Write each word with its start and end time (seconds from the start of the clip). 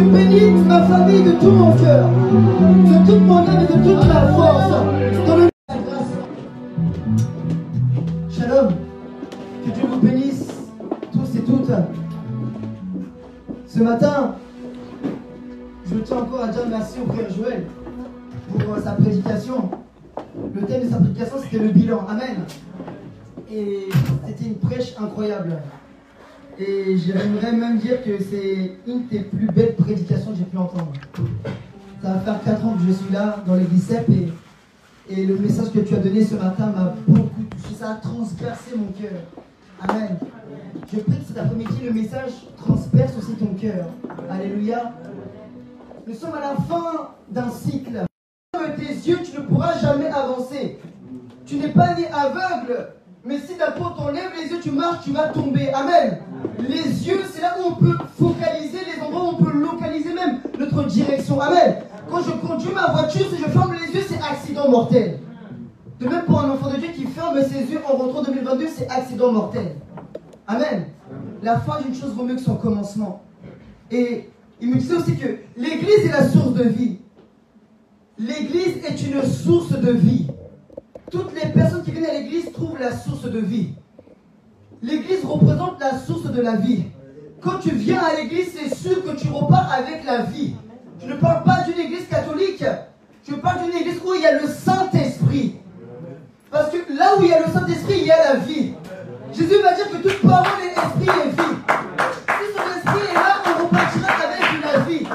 Je 0.00 0.04
bénis 0.06 0.52
ma 0.66 0.80
famille 0.84 1.24
de 1.24 1.32
tout 1.32 1.50
mon 1.50 1.76
cœur, 1.76 2.08
de 2.08 3.06
toute 3.06 3.20
mon 3.20 3.36
âme 3.36 3.60
et 3.60 3.66
de 3.66 3.82
toute 3.84 4.08
ma 4.08 4.28
force. 4.28 4.70
Dans 5.26 5.36
le 5.36 5.48
Shalom. 8.30 8.68
Que 9.62 9.70
Dieu 9.70 9.84
vous 9.90 10.00
bénisse 10.00 10.48
tous 11.12 11.36
et 11.36 11.42
toutes. 11.42 11.70
Ce 13.66 13.78
matin, 13.80 14.36
je 15.84 15.98
tiens 15.98 16.16
encore 16.16 16.44
à 16.44 16.48
dire 16.48 16.62
merci 16.70 16.98
au 17.06 17.12
frère 17.12 17.28
Joël 17.30 17.66
pour 18.48 18.72
euh, 18.72 18.80
sa 18.82 18.92
prédication. 18.92 19.70
Le 20.54 20.62
thème 20.62 20.84
de 20.84 20.88
sa 20.88 20.96
prédication, 20.96 21.36
c'était 21.42 21.62
le 21.62 21.72
bilan. 21.72 22.06
Amen. 22.08 22.44
Et 23.52 23.88
c'était 24.26 24.48
une 24.48 24.54
prêche 24.54 24.94
incroyable. 24.98 25.58
Et 26.60 26.98
j'aimerais 26.98 27.52
même 27.52 27.78
dire 27.78 28.04
que 28.04 28.22
c'est 28.22 28.72
une 28.86 29.06
des 29.06 29.20
plus 29.20 29.46
belles 29.46 29.76
prédications 29.76 30.32
que 30.32 30.38
j'ai 30.38 30.44
pu 30.44 30.58
entendre. 30.58 30.92
Ça 32.02 32.12
va 32.12 32.20
faire 32.20 32.44
4 32.44 32.66
ans 32.66 32.74
que 32.74 32.86
je 32.86 32.92
suis 32.92 33.12
là 33.12 33.42
dans 33.46 33.54
l'église 33.54 33.86
CEP 33.86 34.10
et, 35.08 35.24
le 35.24 35.38
message 35.38 35.72
que 35.72 35.80
tu 35.80 35.94
as 35.94 35.98
donné 35.98 36.22
ce 36.22 36.34
matin 36.34 36.66
m'a 36.66 36.94
beaucoup 37.08 37.44
touché. 37.44 37.74
Ça 37.78 37.92
a 37.92 37.94
transpercé 37.94 38.76
mon 38.76 38.92
cœur. 38.92 39.22
Amen. 39.80 40.18
Je 40.92 40.98
prie 41.00 41.18
que 41.18 41.24
cet 41.26 41.38
après-midi, 41.38 41.82
le 41.82 41.92
message 41.92 42.32
transperce 42.58 43.16
aussi 43.16 43.32
ton 43.36 43.54
cœur. 43.54 43.86
Alléluia. 44.30 44.92
Nous 46.06 46.14
sommes 46.14 46.34
à 46.34 46.40
la 46.40 46.56
fin 46.56 47.14
d'un 47.30 47.50
cycle. 47.50 48.04
Avec 48.52 48.76
tes 48.76 49.08
yeux, 49.08 49.20
tu 49.24 49.34
ne 49.36 49.46
pourras 49.46 49.78
jamais 49.78 50.08
avancer. 50.08 50.78
Tu 51.46 51.56
n'es 51.56 51.68
pas 51.68 51.94
né 51.94 52.06
aveugle. 52.08 52.88
Mais 53.24 53.38
si 53.38 53.54
d'abord 53.56 53.96
tu 53.96 54.02
enlèves 54.02 54.32
les 54.34 54.50
yeux, 54.50 54.60
tu 54.62 54.70
marches, 54.70 55.04
tu 55.04 55.12
vas 55.12 55.28
tomber. 55.28 55.70
Amen. 55.74 56.18
Les 56.58 57.06
yeux, 57.06 57.20
c'est 57.32 57.42
là 57.42 57.56
où 57.60 57.68
on 57.68 57.74
peut 57.74 57.96
focaliser, 58.18 58.78
les 58.94 59.02
endroits 59.02 59.24
où 59.24 59.36
on 59.38 59.44
peut 59.44 59.52
localiser 59.52 60.14
même 60.14 60.40
notre 60.58 60.84
direction. 60.84 61.38
Amen. 61.40 61.76
Quand 62.10 62.22
je 62.22 62.30
conduis 62.30 62.72
ma 62.74 62.92
voiture, 62.92 63.26
si 63.30 63.36
je 63.36 63.48
ferme 63.48 63.74
les 63.74 63.94
yeux, 63.94 64.04
c'est 64.08 64.20
accident 64.22 64.68
mortel. 64.70 65.20
De 66.00 66.08
même 66.08 66.24
pour 66.24 66.40
un 66.40 66.50
enfant 66.50 66.70
de 66.70 66.76
Dieu 66.76 66.88
qui 66.94 67.04
ferme 67.04 67.38
ses 67.42 67.70
yeux 67.70 67.80
en 67.86 67.96
rentrant 67.96 68.22
2022, 68.22 68.68
c'est 68.74 68.88
accident 68.88 69.32
mortel. 69.32 69.76
Amen. 70.46 70.86
La 71.42 71.58
fin 71.60 71.80
d'une 71.82 71.94
chose 71.94 72.14
vaut 72.14 72.24
mieux 72.24 72.36
que 72.36 72.40
son 72.40 72.56
commencement. 72.56 73.22
Et 73.90 74.30
il 74.62 74.70
me 74.70 74.76
disait 74.76 74.94
aussi 74.94 75.16
que 75.16 75.26
l'église 75.58 76.06
est 76.06 76.12
la 76.12 76.26
source 76.26 76.54
de 76.54 76.64
vie. 76.64 76.98
L'église 78.18 78.78
est 78.84 79.02
une 79.06 79.22
source 79.22 79.72
de 79.72 79.90
vie. 79.90 80.26
Toutes 81.10 81.34
les 81.34 81.50
personnes 81.50 81.82
qui 81.82 81.90
viennent 81.90 82.06
à 82.06 82.12
l'église 82.12 82.52
trouvent 82.52 82.78
la 82.78 82.96
source 82.96 83.24
de 83.24 83.38
vie. 83.40 83.70
L'église 84.80 85.24
représente 85.24 85.80
la 85.80 85.98
source 85.98 86.30
de 86.30 86.40
la 86.40 86.54
vie. 86.54 86.84
Quand 87.42 87.58
tu 87.58 87.74
viens 87.74 88.00
à 88.00 88.14
l'église, 88.14 88.52
c'est 88.54 88.72
sûr 88.72 89.02
que 89.04 89.16
tu 89.16 89.28
repars 89.28 89.72
avec 89.72 90.04
la 90.04 90.22
vie. 90.22 90.54
Je 91.00 91.06
ne 91.06 91.14
parle 91.14 91.42
pas 91.42 91.62
d'une 91.66 91.80
église 91.80 92.06
catholique. 92.06 92.64
Je 93.28 93.34
parle 93.34 93.64
d'une 93.64 93.74
église 93.74 93.98
où 94.04 94.14
il 94.14 94.22
y 94.22 94.26
a 94.26 94.40
le 94.40 94.46
Saint-Esprit. 94.46 95.56
Parce 96.48 96.70
que 96.70 96.76
là 96.96 97.16
où 97.18 97.24
il 97.24 97.30
y 97.30 97.32
a 97.32 97.44
le 97.44 97.52
Saint-Esprit, 97.52 97.98
il 98.02 98.06
y 98.06 98.12
a 98.12 98.34
la 98.34 98.38
vie. 98.38 98.74
Jésus 99.32 99.62
va 99.62 99.74
dire 99.74 99.90
que 99.90 99.96
toute 99.96 100.22
parole 100.22 100.60
est 100.62 100.72
esprit 100.72 101.20
et 101.24 101.30
vie. 101.30 101.56
Si 102.28 102.52
son 102.56 102.78
esprit 102.78 103.10
est 103.10 103.14
là, 103.14 103.42
on 103.46 103.64
repartira 103.64 104.12
avec 104.12 104.64
la 104.64 104.78
vie. 104.80 105.06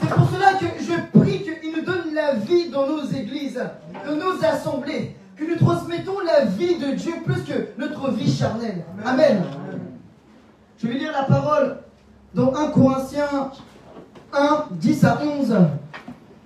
C'est 0.00 0.08
pour 0.08 0.28
cela 0.30 0.52
que 0.58 0.66
je 0.82 1.18
prie 1.18 1.42
qu'il 1.42 1.76
nous 1.76 1.82
donne 1.82 2.14
la 2.14 2.34
vie 2.34 2.68
dans 2.68 2.86
nos 2.86 3.04
églises, 3.04 3.60
dans 4.06 4.16
nos 4.16 4.44
assemblées. 4.44 5.16
Nous 5.50 5.56
transmettons 5.56 6.20
la 6.20 6.44
vie 6.44 6.78
de 6.78 6.94
Dieu 6.94 7.12
plus 7.24 7.42
que 7.42 7.68
notre 7.76 8.12
vie 8.12 8.32
charnelle. 8.32 8.84
Amen. 9.04 9.42
Je 10.78 10.86
vais 10.86 10.94
lire 10.94 11.10
la 11.12 11.24
parole 11.24 11.78
dans 12.34 12.54
1 12.54 12.70
Corinthiens 12.70 13.50
1, 14.32 14.66
10 14.70 15.04
à 15.04 15.20
11. 15.22 15.56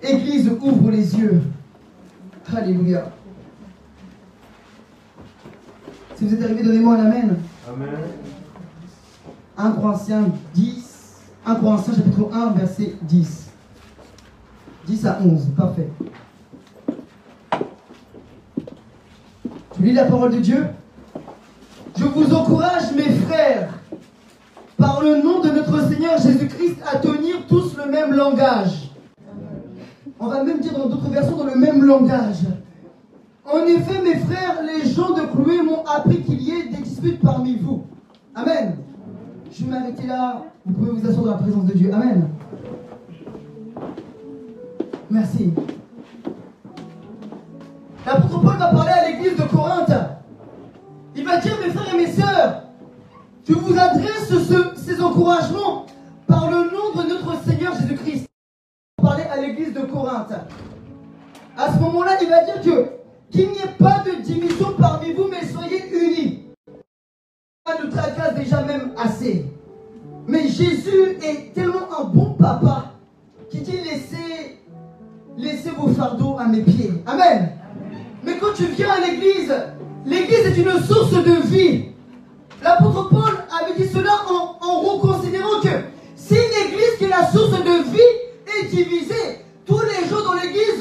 Église, 0.03 0.51
ouvre 0.61 0.91
les 0.91 1.19
yeux. 1.19 1.43
Alléluia. 2.57 3.11
Si 6.17 6.25
vous 6.25 6.35
êtes 6.35 6.43
arrivé, 6.43 6.63
donnez-moi 6.63 6.95
un 6.95 7.07
Amen. 7.07 7.37
Amen. 7.69 7.89
1 9.59 9.71
Corinthiens 9.73 10.29
10. 10.55 11.21
1 11.45 11.55
Corinthiens 11.57 11.95
chapitre 11.95 12.31
1, 12.33 12.51
verset 12.53 12.95
10. 13.03 13.51
10 14.87 15.07
à 15.07 15.19
11. 15.23 15.49
Parfait. 15.55 15.91
Tu 19.74 19.74
lis 19.85 19.93
la 19.93 20.07
parole 20.07 20.33
de 20.33 20.41
Dieu 20.41 20.67
Je 21.97 22.05
vous 22.05 22.35
encourage, 22.35 22.93
mes 22.97 23.11
frères, 23.27 23.69
par 24.79 25.03
le 25.03 25.23
nom 25.23 25.41
de 25.41 25.51
notre 25.51 25.89
Seigneur 25.89 26.19
Jésus-Christ, 26.19 26.79
à 26.91 26.99
tenir 26.99 27.47
tous 27.49 27.77
le 27.77 27.91
même 27.91 28.13
langage. 28.15 28.91
On 30.19 30.27
va 30.27 30.43
même 30.43 30.61
dire 30.61 30.73
dans 30.73 30.89
d'autres 30.89 31.11
versions 31.11 31.37
dans 31.37 31.45
le 31.45 31.57
même 31.57 31.85
langage. 31.85 32.39
En 33.45 33.59
effet, 33.67 34.01
mes 34.03 34.17
frères, 34.17 34.61
les 34.63 34.91
gens 34.91 35.13
de 35.13 35.21
Chloé 35.21 35.63
m'ont 35.63 35.85
appris 35.85 36.23
qu'il 36.23 36.41
y 36.41 36.51
ait 36.53 36.69
des 36.69 36.83
disputes 36.83 37.21
parmi 37.21 37.57
vous. 37.57 37.85
Amen. 38.35 38.77
Je 39.53 39.65
vais 39.65 39.71
m'arrêter 39.71 40.07
là. 40.07 40.43
Vous 40.65 40.73
pouvez 40.73 41.01
vous 41.01 41.09
asseoir 41.09 41.27
dans 41.27 41.31
la 41.33 41.37
présence 41.39 41.67
de 41.67 41.73
Dieu. 41.75 41.93
Amen. 41.93 42.29
Merci. 45.11 45.53
L'apôtre 48.07 48.41
Paul 48.41 48.57
va 48.59 48.67
parler 48.69 48.91
à 48.93 49.09
l'église 49.09 49.37
de 49.37 49.43
Corinthe. 49.45 49.93
Il 51.17 51.25
va 51.25 51.39
dire, 51.39 51.57
mes 51.65 51.71
frères 51.73 51.95
et 51.95 51.97
mes 51.99 52.11
sœurs, 52.13 52.63
je 53.49 53.55
vous 53.55 53.79
adresse 53.79 54.29
ce- 54.29 54.75
ces 54.77 55.01
encouragements 55.01 55.87
par 56.27 56.51
le 56.51 56.57
nom 56.71 57.03
de 57.03 57.09
notre 57.09 57.43
Seigneur 57.45 57.75
Jésus-Christ. 57.75 58.27
Parler 59.01 59.25
à 59.25 59.41
l'église 59.41 59.73
de 59.73 59.81
Corinthe. 59.83 60.33
À 61.57 61.73
ce 61.73 61.79
moment-là, 61.79 62.19
il 62.23 62.29
va 62.29 62.45
dire 62.45 62.61
que 62.63 62.91
qu'il 63.31 63.51
n'y 63.51 63.59
ait 63.59 63.75
pas 63.79 64.03
de 64.05 64.23
division 64.23 64.75
parmi 64.79 65.13
vous, 65.13 65.27
mais 65.31 65.45
soyez 65.47 65.83
unis. 65.93 66.47
Ça 67.67 67.75
nous 67.83 67.91
tracasse 67.91 68.35
déjà 68.35 68.63
même 68.63 68.93
assez. 68.97 69.47
Mais 70.27 70.47
Jésus 70.49 71.19
est 71.23 71.53
tellement 71.55 71.89
un 72.01 72.05
bon 72.05 72.35
papa 72.35 72.93
qui 73.51 73.61
dit 73.61 73.73
laissez, 73.79 74.61
laissez 75.37 75.71
vos 75.71 75.89
fardeaux 75.89 76.37
à 76.39 76.47
mes 76.47 76.61
pieds. 76.63 77.03
Amen. 77.07 77.53
Mais 78.25 78.39
quand 78.41 78.53
tu 78.55 78.67
viens 78.67 78.91
à 78.91 79.01
l'église, 79.01 79.53
l'église 80.07 80.47
est 80.47 80.57
une 80.57 80.83
source 80.85 81.13
de 81.13 81.47
vie. 81.47 81.87
L'apôtre 82.63 83.09
Paul 83.11 83.35
avait 83.61 83.75
dit 83.77 83.89
cela 83.93 84.13
en, 84.29 84.81
reconsidérant 84.81 85.61
que 85.63 85.69
si 86.17 86.35
l'église 86.35 86.97
qui 86.99 87.05
est 87.05 87.09
la 87.09 87.31
source 87.31 87.51
de 87.51 87.91
vie 87.91 88.59
est 88.59 88.67
divisée, 88.69 89.45
tous 89.67 89.81
les 89.81 90.09
gens 90.09 90.25
dans 90.25 90.35
l'église 90.35 90.74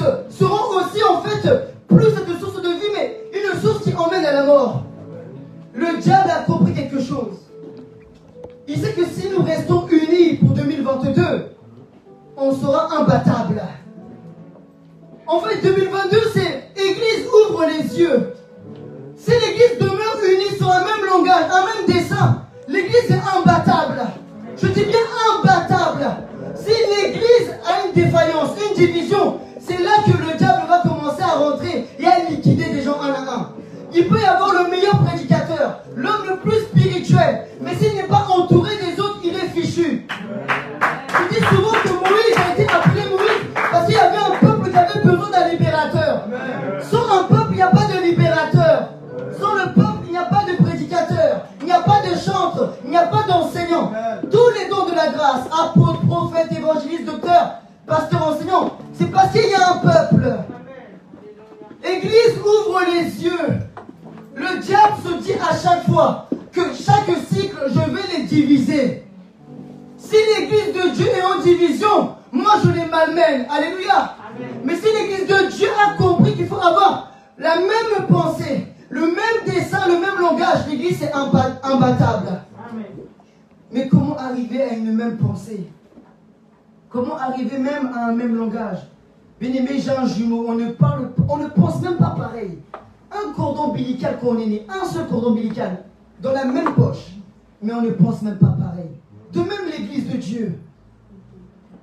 l'église 70.54 70.84
de 70.84 70.90
Dieu 70.96 71.08
est 71.08 71.24
en 71.24 71.40
division, 71.42 72.10
moi 72.32 72.54
je 72.64 72.70
les 72.72 72.86
malmène. 72.86 73.46
Alléluia. 73.50 74.16
Mais 74.64 74.76
si 74.76 74.86
l'église 74.86 75.28
de 75.28 75.52
Dieu 75.56 75.68
a 75.86 75.98
compris 75.98 76.34
qu'il 76.34 76.48
faut 76.48 76.60
avoir 76.60 77.12
la 77.38 77.56
même 77.58 78.08
pensée, 78.08 78.68
le 78.90 79.02
même 79.02 79.46
dessin, 79.46 79.88
le 79.88 80.00
même 80.00 80.20
langage, 80.20 80.68
l'église 80.70 81.02
est 81.04 81.12
imba- 81.14 81.60
imbattable. 81.64 82.42
Mais 83.72 83.88
comment 83.88 84.16
arriver 84.18 84.62
à 84.62 84.74
une 84.74 84.94
même 84.94 85.18
pensée? 85.18 85.68
Comment 86.90 87.18
arriver 87.18 87.58
même 87.58 87.92
à 87.96 88.06
un 88.10 88.14
même 88.14 88.36
langage? 88.36 88.78
Bien-aimé, 89.42 89.80
j'ai 89.80 89.90
un 89.92 90.06
jumeau, 90.06 90.46
on 90.48 90.54
ne, 90.54 90.70
parle, 90.72 91.10
on 91.28 91.38
ne 91.38 91.48
pense 91.48 91.82
même 91.82 91.98
pas 91.98 92.12
pareil. 92.16 92.60
Un 93.12 93.34
cordon 93.34 93.64
ombilical 93.72 94.18
quand 94.22 94.28
on 94.30 94.40
est 94.40 94.46
né, 94.46 94.68
un 94.70 94.86
seul 94.86 95.08
cordon 95.08 95.30
ombilical, 95.32 95.84
dans 96.22 96.32
la 96.32 96.46
même 96.46 96.74
poche, 96.76 97.12
mais 97.62 97.74
on 97.74 97.82
ne 97.82 97.90
pense 97.92 98.22
même 98.22 98.38
pas 98.38 98.56
pareil. 98.60 98.92
De 99.34 99.40
même 99.40 99.66
l'église 99.72 100.08
de 100.10 100.18
Dieu. 100.18 100.60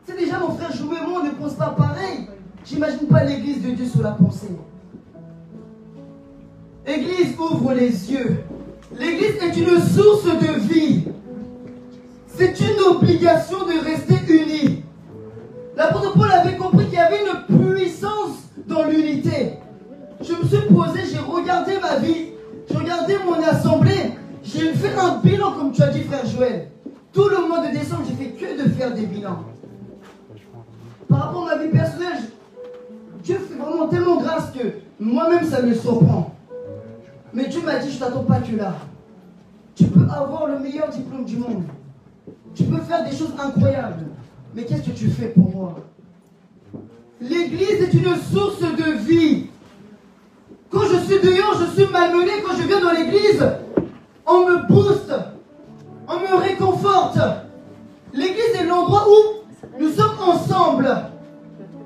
C'est 0.07 0.17
déjà 0.17 0.39
mon 0.39 0.55
frère 0.55 0.71
et 0.73 1.07
moi, 1.07 1.21
on 1.23 1.27
ne 1.27 1.31
pense 1.33 1.55
pas 1.55 1.71
pareil. 1.71 2.29
J'imagine 2.65 3.09
pas 3.09 3.25
l'église 3.25 3.63
de 3.63 3.71
Dieu 3.71 3.87
sous 3.87 4.03
la 4.03 4.13
pensée. 4.13 4.57
Église 6.87 7.37
ouvre 7.39 7.73
les 7.75 8.13
yeux. 8.13 8.45
L'église 8.97 9.37
est 9.43 9.57
une 9.57 9.81
source 9.81 10.25
de 10.25 10.61
vie. 10.61 11.05
C'est 12.27 12.59
une 12.61 12.81
obligation 12.89 13.59
de 13.67 13.85
rester 13.85 14.33
unis. 14.33 14.83
L'apôtre 15.77 16.13
Paul 16.15 16.31
avait 16.31 16.57
compris 16.57 16.87
qu'il 16.87 16.95
y 16.95 16.99
avait 16.99 17.19
une 17.21 17.59
puissance 17.59 18.39
dans 18.67 18.85
l'unité. 18.85 19.59
Je 20.21 20.33
me 20.35 20.45
suis 20.45 20.69
posé, 20.73 21.01
j'ai 21.11 21.19
regardé 21.19 21.73
ma 21.81 21.97
vie, 21.97 22.33
j'ai 22.71 22.77
regardé 22.77 23.17
mon 23.25 23.43
assemblée, 23.43 24.13
j'ai 24.43 24.73
fait 24.75 24.95
un 24.95 25.19
bilan 25.19 25.53
comme 25.53 25.73
tu 25.73 25.83
as 25.83 25.89
dit 25.89 26.03
frère 26.03 26.27
Joël. 26.27 26.69
Tout 27.13 27.29
le 27.29 27.49
mois 27.49 27.67
de 27.67 27.73
décembre, 27.73 28.03
j'ai 28.09 28.15
fait 28.15 28.31
que 28.31 28.63
de 28.63 28.69
faire 28.71 28.95
des 28.95 29.07
bilans. 29.07 29.45
Par 31.09 31.27
rapport 31.27 31.49
à 31.49 31.57
ma 31.57 31.63
vie 31.65 31.71
personnelle, 31.71 32.23
Dieu 33.25 33.37
fait 33.37 33.55
vraiment 33.55 33.89
tellement 33.89 34.21
grâce 34.21 34.51
que 34.53 34.61
moi-même 35.01 35.45
ça 35.45 35.61
me 35.63 35.75
surprend. 35.75 36.35
Mais 37.33 37.49
Dieu 37.49 37.63
m'a 37.65 37.79
dit, 37.79 37.91
je 37.91 37.99
t'attends 37.99 38.25
pas 38.25 38.41
que 38.41 38.57
là. 38.57 38.75
Tu 39.75 39.85
peux 39.85 40.09
avoir 40.11 40.47
le 40.47 40.59
meilleur 40.59 40.89
diplôme 40.89 41.25
du 41.25 41.37
monde. 41.37 41.65
Tu 42.55 42.65
peux 42.65 42.79
faire 42.79 43.05
des 43.09 43.17
choses 43.17 43.33
incroyables. 43.39 44.07
Mais 44.55 44.65
qu'est-ce 44.65 44.83
que 44.83 44.91
tu 44.91 45.09
fais 45.09 45.29
pour 45.29 45.51
moi? 45.55 45.77
L'église 47.21 47.83
est 47.83 47.95
une 47.95 48.17
source 48.17 48.61
de 48.61 48.99
vie. 48.99 49.47
Quand 50.71 50.83
je 50.83 50.97
suis 50.99 51.21
dehors, 51.21 51.59
je 51.61 51.81
suis 51.81 51.91
malmené. 51.91 52.43
Quand 52.47 52.55
je 52.57 52.67
viens 52.67 52.81
dans 52.81 52.93
l'église, 52.93 53.45
on 54.27 54.47
me 54.47 54.67
booste. 54.69 55.13
On 56.13 56.19
me 56.19 56.43
réconforte. 56.43 57.19
L'église 58.13 58.57
est 58.59 58.67
l'endroit 58.67 59.07
où 59.09 59.79
nous 59.79 59.93
sommes 59.93 60.19
ensemble. 60.21 60.89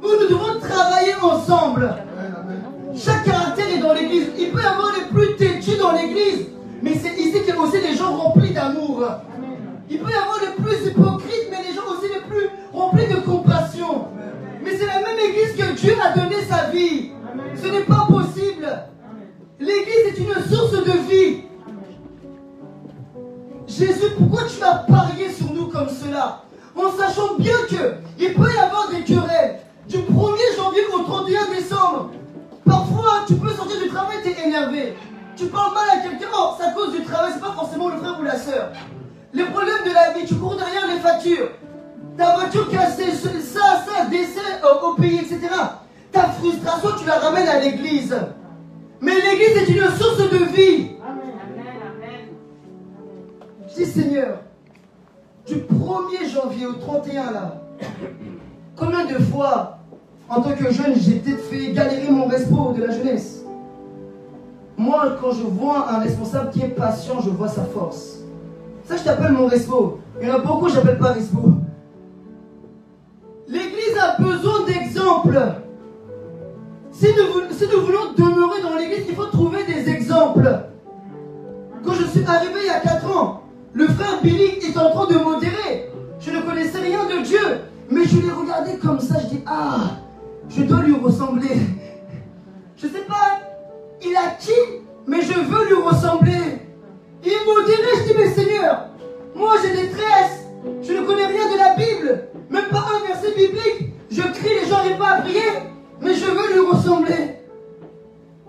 Où 0.02 0.06
nous 0.06 0.28
devons 0.28 0.58
travailler 0.60 1.14
ensemble. 1.20 1.94
Chaque 2.96 3.24
caractère 3.24 3.68
est 3.68 3.80
dans 3.80 3.92
l'église. 3.92 4.28
Il 4.38 4.50
peut 4.50 4.62
y 4.62 4.64
avoir 4.64 4.94
les 4.94 5.14
plus 5.14 5.36
têtus 5.36 5.76
dans 5.76 5.92
l'église. 5.92 6.46
Mais 6.80 6.94
c'est 6.94 7.20
ici 7.20 7.42
qu'il 7.42 7.54
y 7.54 7.58
a 7.58 7.60
aussi 7.60 7.82
des 7.82 7.94
gens 7.94 8.16
remplis 8.16 8.54
d'amour. 8.54 9.04
Il 9.90 9.98
peut 9.98 10.10
y 10.10 10.14
avoir 10.14 10.40
les 10.40 10.62
plus 10.62 10.88
hypocrites, 10.88 11.48
mais 11.50 11.58
les 11.68 11.74
gens 11.74 11.82
aussi 11.90 12.08
les 12.08 12.20
plus 12.20 12.48
remplis 12.72 13.06
de 13.06 13.20
compassion. 13.20 14.06
Mais 14.62 14.70
c'est 14.70 14.86
la 14.86 15.00
même 15.00 15.18
église 15.18 15.54
que 15.54 15.78
Dieu 15.78 15.94
a 16.02 16.18
donné 16.18 16.36
sa 16.48 16.70
vie. 16.70 17.10
Ce 17.62 17.68
n'est 17.68 17.84
pas 17.84 18.06
possible. 18.08 18.66
L'église 19.60 20.06
est 20.06 20.18
une 20.18 20.42
source 20.50 20.72
de 20.72 20.92
vie. 21.10 21.43
Jésus, 23.76 24.12
pourquoi 24.16 24.42
tu 24.44 24.62
as 24.62 24.84
parié 24.86 25.32
sur 25.32 25.52
nous 25.52 25.66
comme 25.66 25.88
cela? 25.88 26.42
En 26.76 26.96
sachant 26.96 27.34
bien 27.38 27.56
que 27.68 27.94
il 28.20 28.32
peut 28.34 28.52
y 28.54 28.58
avoir 28.58 28.88
des 28.88 29.02
querelles. 29.02 29.60
Du 29.88 29.96
1er 29.98 30.56
janvier 30.56 30.82
au 30.94 31.02
31 31.02 31.52
décembre. 31.52 32.10
Parfois, 32.64 33.24
tu 33.26 33.34
peux 33.34 33.50
sortir 33.50 33.80
du 33.80 33.88
travail, 33.88 34.18
tu 34.22 34.30
es 34.30 34.46
énervé. 34.46 34.96
Tu 35.36 35.46
parles 35.46 35.74
mal 35.74 35.98
à 35.98 36.08
quelqu'un, 36.08 36.28
oh, 36.36 36.54
cause 36.76 36.92
du 36.92 37.02
travail, 37.02 37.32
c'est 37.34 37.40
pas 37.40 37.52
forcément 37.52 37.88
le 37.88 37.96
frère 37.96 38.16
ou 38.20 38.22
la 38.22 38.38
sœur. 38.38 38.68
Les 39.32 39.44
problèmes 39.44 39.84
de 39.84 39.92
la 39.92 40.12
vie, 40.12 40.24
tu 40.24 40.36
cours 40.36 40.54
derrière 40.54 40.86
les 40.86 41.00
factures. 41.00 41.48
ta 42.16 42.36
voiture 42.36 42.70
cassée, 42.70 43.10
ça, 43.12 43.82
ça, 43.84 44.04
décès 44.08 44.40
au, 44.62 44.86
au 44.86 44.94
pays, 44.94 45.18
etc. 45.18 45.40
Ta 46.12 46.28
frustration, 46.28 46.90
tu 46.98 47.06
la 47.06 47.18
ramènes 47.18 47.48
à 47.48 47.58
l'église. 47.58 48.16
Mais 49.00 49.14
l'église 49.14 49.56
est 49.56 49.68
une 49.68 49.90
source 49.98 50.30
de 50.30 50.44
vie. 50.54 50.93
Dis 53.76 53.86
Seigneur, 53.86 54.38
du 55.46 55.56
1er 55.56 56.30
janvier 56.32 56.66
au 56.66 56.74
31 56.74 57.32
là, 57.32 57.60
combien 58.76 59.04
de 59.04 59.18
fois, 59.18 59.78
en 60.28 60.40
tant 60.40 60.52
que 60.52 60.70
jeune, 60.70 60.94
j'ai 60.96 61.16
peut-être 61.16 61.42
fait 61.42 61.72
galérer 61.72 62.08
mon 62.08 62.26
respo 62.26 62.72
de 62.72 62.84
la 62.84 62.92
jeunesse? 62.92 63.42
Moi, 64.76 65.16
quand 65.20 65.32
je 65.32 65.42
vois 65.42 65.90
un 65.90 65.98
responsable 65.98 66.50
qui 66.50 66.60
est 66.62 66.68
patient, 66.68 67.20
je 67.20 67.30
vois 67.30 67.48
sa 67.48 67.64
force. 67.64 68.20
Ça, 68.84 68.96
je 68.96 69.02
t'appelle 69.02 69.32
mon 69.32 69.48
respo. 69.48 69.98
Il 70.20 70.28
y 70.28 70.30
en 70.30 70.36
a 70.36 70.38
beaucoup, 70.38 70.68
je 70.68 70.76
n'appelle 70.76 70.98
pas 70.98 71.12
respo. 71.12 71.40
L'église 73.48 73.98
a 74.00 74.22
besoin 74.22 74.66
d'exemples. 74.66 75.40
Si 76.92 77.06
nous, 77.06 77.52
si 77.52 77.64
nous 77.64 77.84
voulons 77.84 78.12
demeurer 78.16 78.62
dans 78.62 78.76
l'église, 78.76 79.06
il 79.08 79.16
faut 79.16 79.26
trouver 79.26 79.64
des 79.64 79.90
exemples. 79.90 80.48
Quand 81.84 81.94
je 81.94 82.04
suis 82.04 82.24
arrivé 82.24 82.60
il 82.62 82.66
y 82.66 82.70
a 82.70 82.78
4 82.78 83.16
ans, 83.16 83.40
le 83.74 83.88
frère 83.88 84.22
Billy 84.22 84.58
est 84.66 84.78
en 84.78 84.90
train 84.90 85.06
de 85.12 85.18
modérer. 85.18 85.90
Je 86.20 86.30
ne 86.30 86.40
connaissais 86.40 86.78
rien 86.78 87.04
de 87.06 87.22
Dieu, 87.24 87.60
mais 87.90 88.04
je 88.04 88.16
l'ai 88.20 88.30
regardé 88.30 88.78
comme 88.78 89.00
ça. 89.00 89.16
Je 89.20 89.36
dis 89.36 89.42
Ah, 89.46 89.98
je 90.48 90.62
dois 90.62 90.82
lui 90.82 90.94
ressembler. 90.94 91.56
Je 92.76 92.86
sais 92.86 93.04
pas, 93.06 93.40
il 94.02 94.16
a 94.16 94.30
qui, 94.38 94.52
mais 95.06 95.22
je 95.22 95.32
veux 95.32 95.66
lui 95.66 95.82
ressembler. 95.82 96.60
Il 97.24 97.32
modérait, 97.46 97.98
je 97.98 98.12
dis 98.12 98.18
Mais 98.18 98.30
Seigneur, 98.30 98.86
moi 99.34 99.54
j'ai 99.62 99.70
des 99.70 99.90
tresses, 99.90 100.46
je 100.82 100.92
ne 100.92 101.04
connais 101.04 101.26
rien 101.26 101.52
de 101.52 101.58
la 101.58 101.74
Bible, 101.74 102.28
même 102.50 102.68
pas 102.70 102.84
un 102.94 103.06
verset 103.06 103.34
biblique. 103.34 103.94
Je 104.10 104.22
crie, 104.22 104.60
les 104.62 104.68
gens 104.68 104.76
n'arrivent 104.76 104.98
pas 104.98 105.14
à 105.16 105.20
prier, 105.22 105.40
mais 106.00 106.14
je 106.14 106.26
veux 106.26 106.52
lui 106.52 106.60
ressembler. 106.70 107.38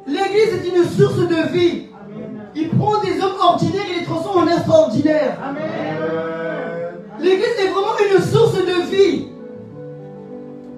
L'église 0.05 0.53
est 0.53 0.75
une 0.75 0.83
source 0.83 1.17
de 1.17 1.51
vie. 1.51 1.87
Il 2.55 2.69
prend 2.69 3.01
des 3.01 3.21
hommes 3.21 3.39
ordinaires 3.39 3.85
et 3.93 3.99
les 3.99 4.05
transforme 4.05 4.47
en 4.47 4.51
extraordinaires. 4.51 5.37
L'église 7.19 7.59
est 7.59 7.69
vraiment 7.69 7.97
une 8.13 8.21
source 8.21 8.53
de 8.53 8.89
vie. 8.89 9.27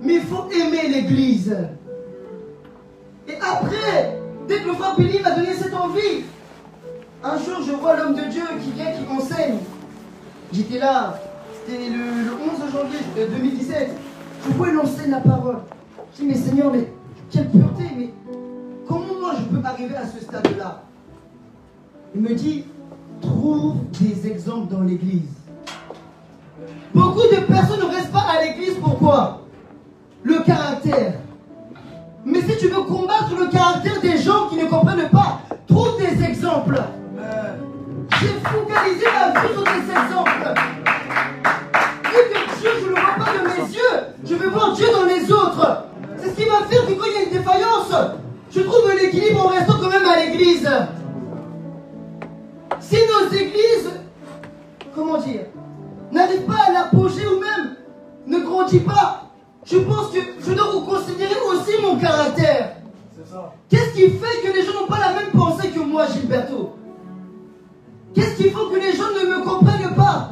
Mais 0.02 0.16
il 0.16 0.22
faut 0.22 0.46
aimer 0.50 0.88
l'église. 0.90 1.56
Et 3.28 3.36
après, 3.36 4.20
dès 4.48 4.60
que 4.62 4.68
le 4.70 4.74
frère 4.74 4.96
Billy 4.96 5.20
m'a 5.22 5.32
donné 5.32 5.54
cette 5.54 5.74
envie, 5.74 6.24
un 7.24 7.38
jour 7.38 7.62
je 7.66 7.74
vois 7.74 7.96
l'homme 7.98 8.16
de 8.16 8.22
Dieu 8.24 8.44
qui 8.64 8.72
vient, 8.72 8.92
qui 8.92 9.06
enseigne. 9.12 9.58
J'étais 10.54 10.80
là, 10.80 11.20
c'était 11.66 11.90
le, 11.90 11.98
le 11.98 12.32
11 12.34 12.72
janvier 12.72 13.00
euh, 13.18 13.28
2017. 13.38 13.90
Je 14.48 14.54
vois 14.54 14.70
il 14.70 14.78
enseigne 14.78 15.12
la 15.12 15.20
parole. 15.20 15.58
Je 16.14 16.22
dis, 16.22 16.28
mais 16.28 16.36
Seigneur, 16.36 16.72
mais 16.72 16.92
quelle 17.30 17.50
pureté, 17.50 17.84
mais 17.98 18.14
comment 18.88 19.20
moi 19.20 19.34
je 19.38 19.44
peux 19.56 19.66
arriver 19.66 19.96
à 19.96 20.06
ce 20.08 20.24
stade-là? 20.24 20.87
Il 22.18 22.24
me 22.24 22.34
dit, 22.34 22.64
trouve 23.22 23.76
des 24.02 24.28
exemples 24.28 24.74
dans 24.74 24.82
l'église. 24.82 25.30
Beaucoup 26.92 27.28
de 27.32 27.42
personnes 27.42 27.80
ne 27.80 27.96
restent 27.96 28.12
pas 28.12 28.26
à 28.28 28.42
l'église, 28.42 28.74
pourquoi? 28.82 29.42
Le 30.24 30.40
caractère. 30.40 31.14
Mais 32.26 32.42
si 32.42 32.58
tu 32.58 32.70
veux 32.70 32.82
combattre 32.82 33.36
le 33.40 33.46
caractère 33.52 34.02
des 34.02 34.18
gens 34.18 34.48
qui 34.50 34.56
ne 34.56 34.66
comprennent 34.66 35.08
pas, 35.12 35.42
trouve 35.68 35.96
des 36.00 36.24
exemples. 36.24 36.82
J'ai 38.20 38.34
focalisé 38.50 39.06
ma 39.14 39.40
vie 39.40 39.54
sur 39.54 39.64
des 39.64 39.92
exemples. 39.92 40.54
Et 42.04 42.34
que 42.34 42.60
Dieu, 42.60 42.70
je 42.82 42.86
ne 42.86 42.96
le 42.96 42.96
vois 42.96 43.26
pas 43.26 43.32
de 43.38 43.44
mes 43.48 43.76
yeux. 43.76 43.96
Je 44.26 44.34
veux 44.34 44.50
voir 44.50 44.74
Dieu 44.74 44.88
dans 44.92 45.06
les 45.06 45.32
autres. 45.32 45.84
C'est 46.18 46.32
ce 46.32 46.36
qui 46.36 46.46
va 46.46 46.66
faire 46.68 46.84
que 46.88 46.94
quand 46.94 47.06
il 47.06 47.14
y 47.14 47.18
a 47.18 47.24
une 47.26 47.38
défaillance, 47.38 47.94
je 48.50 48.62
trouve 48.62 48.92
l'équilibre 49.00 49.46
en 49.46 49.50
restant 49.50 49.76
quand 49.80 49.90
même 49.90 50.08
à 50.08 50.26
l'église. 50.26 50.68
Si 52.80 52.96
nos 52.96 53.36
églises, 53.36 53.92
comment 54.96 55.18
dire, 55.18 55.46
n'arrivent 56.12 56.46
pas 56.46 56.68
à 56.68 56.72
l'apogée 56.72 57.26
ou 57.28 57.40
même 57.40 57.76
ne 58.28 58.40
grandit 58.40 58.80
pas, 58.80 59.32
je 59.66 59.78
pense 59.80 60.12
que 60.12 60.20
je 60.40 60.54
dois 60.54 60.66
reconsidérer 60.66 61.36
aussi 61.50 61.82
mon 61.82 61.98
caractère. 61.98 62.78
Qu'est-ce 63.70 63.94
qui 63.94 64.10
fait 64.10 64.42
que 64.42 64.54
les 64.54 64.64
gens 64.64 64.74
n'ont 64.74 64.88
pas 64.88 65.00
la 65.00 65.14
même 65.14 65.32
pensée 65.32 65.70
que 65.70 65.80
moi, 65.80 66.06
Gilberto? 66.08 66.76
Qu'est-ce 68.14 68.42
qui 68.42 68.50
faut 68.50 68.68
que 68.68 68.78
les 68.78 68.94
gens 68.94 69.10
ne 69.12 69.38
me 69.38 69.44
comprennent 69.44 69.96
pas? 69.96 70.32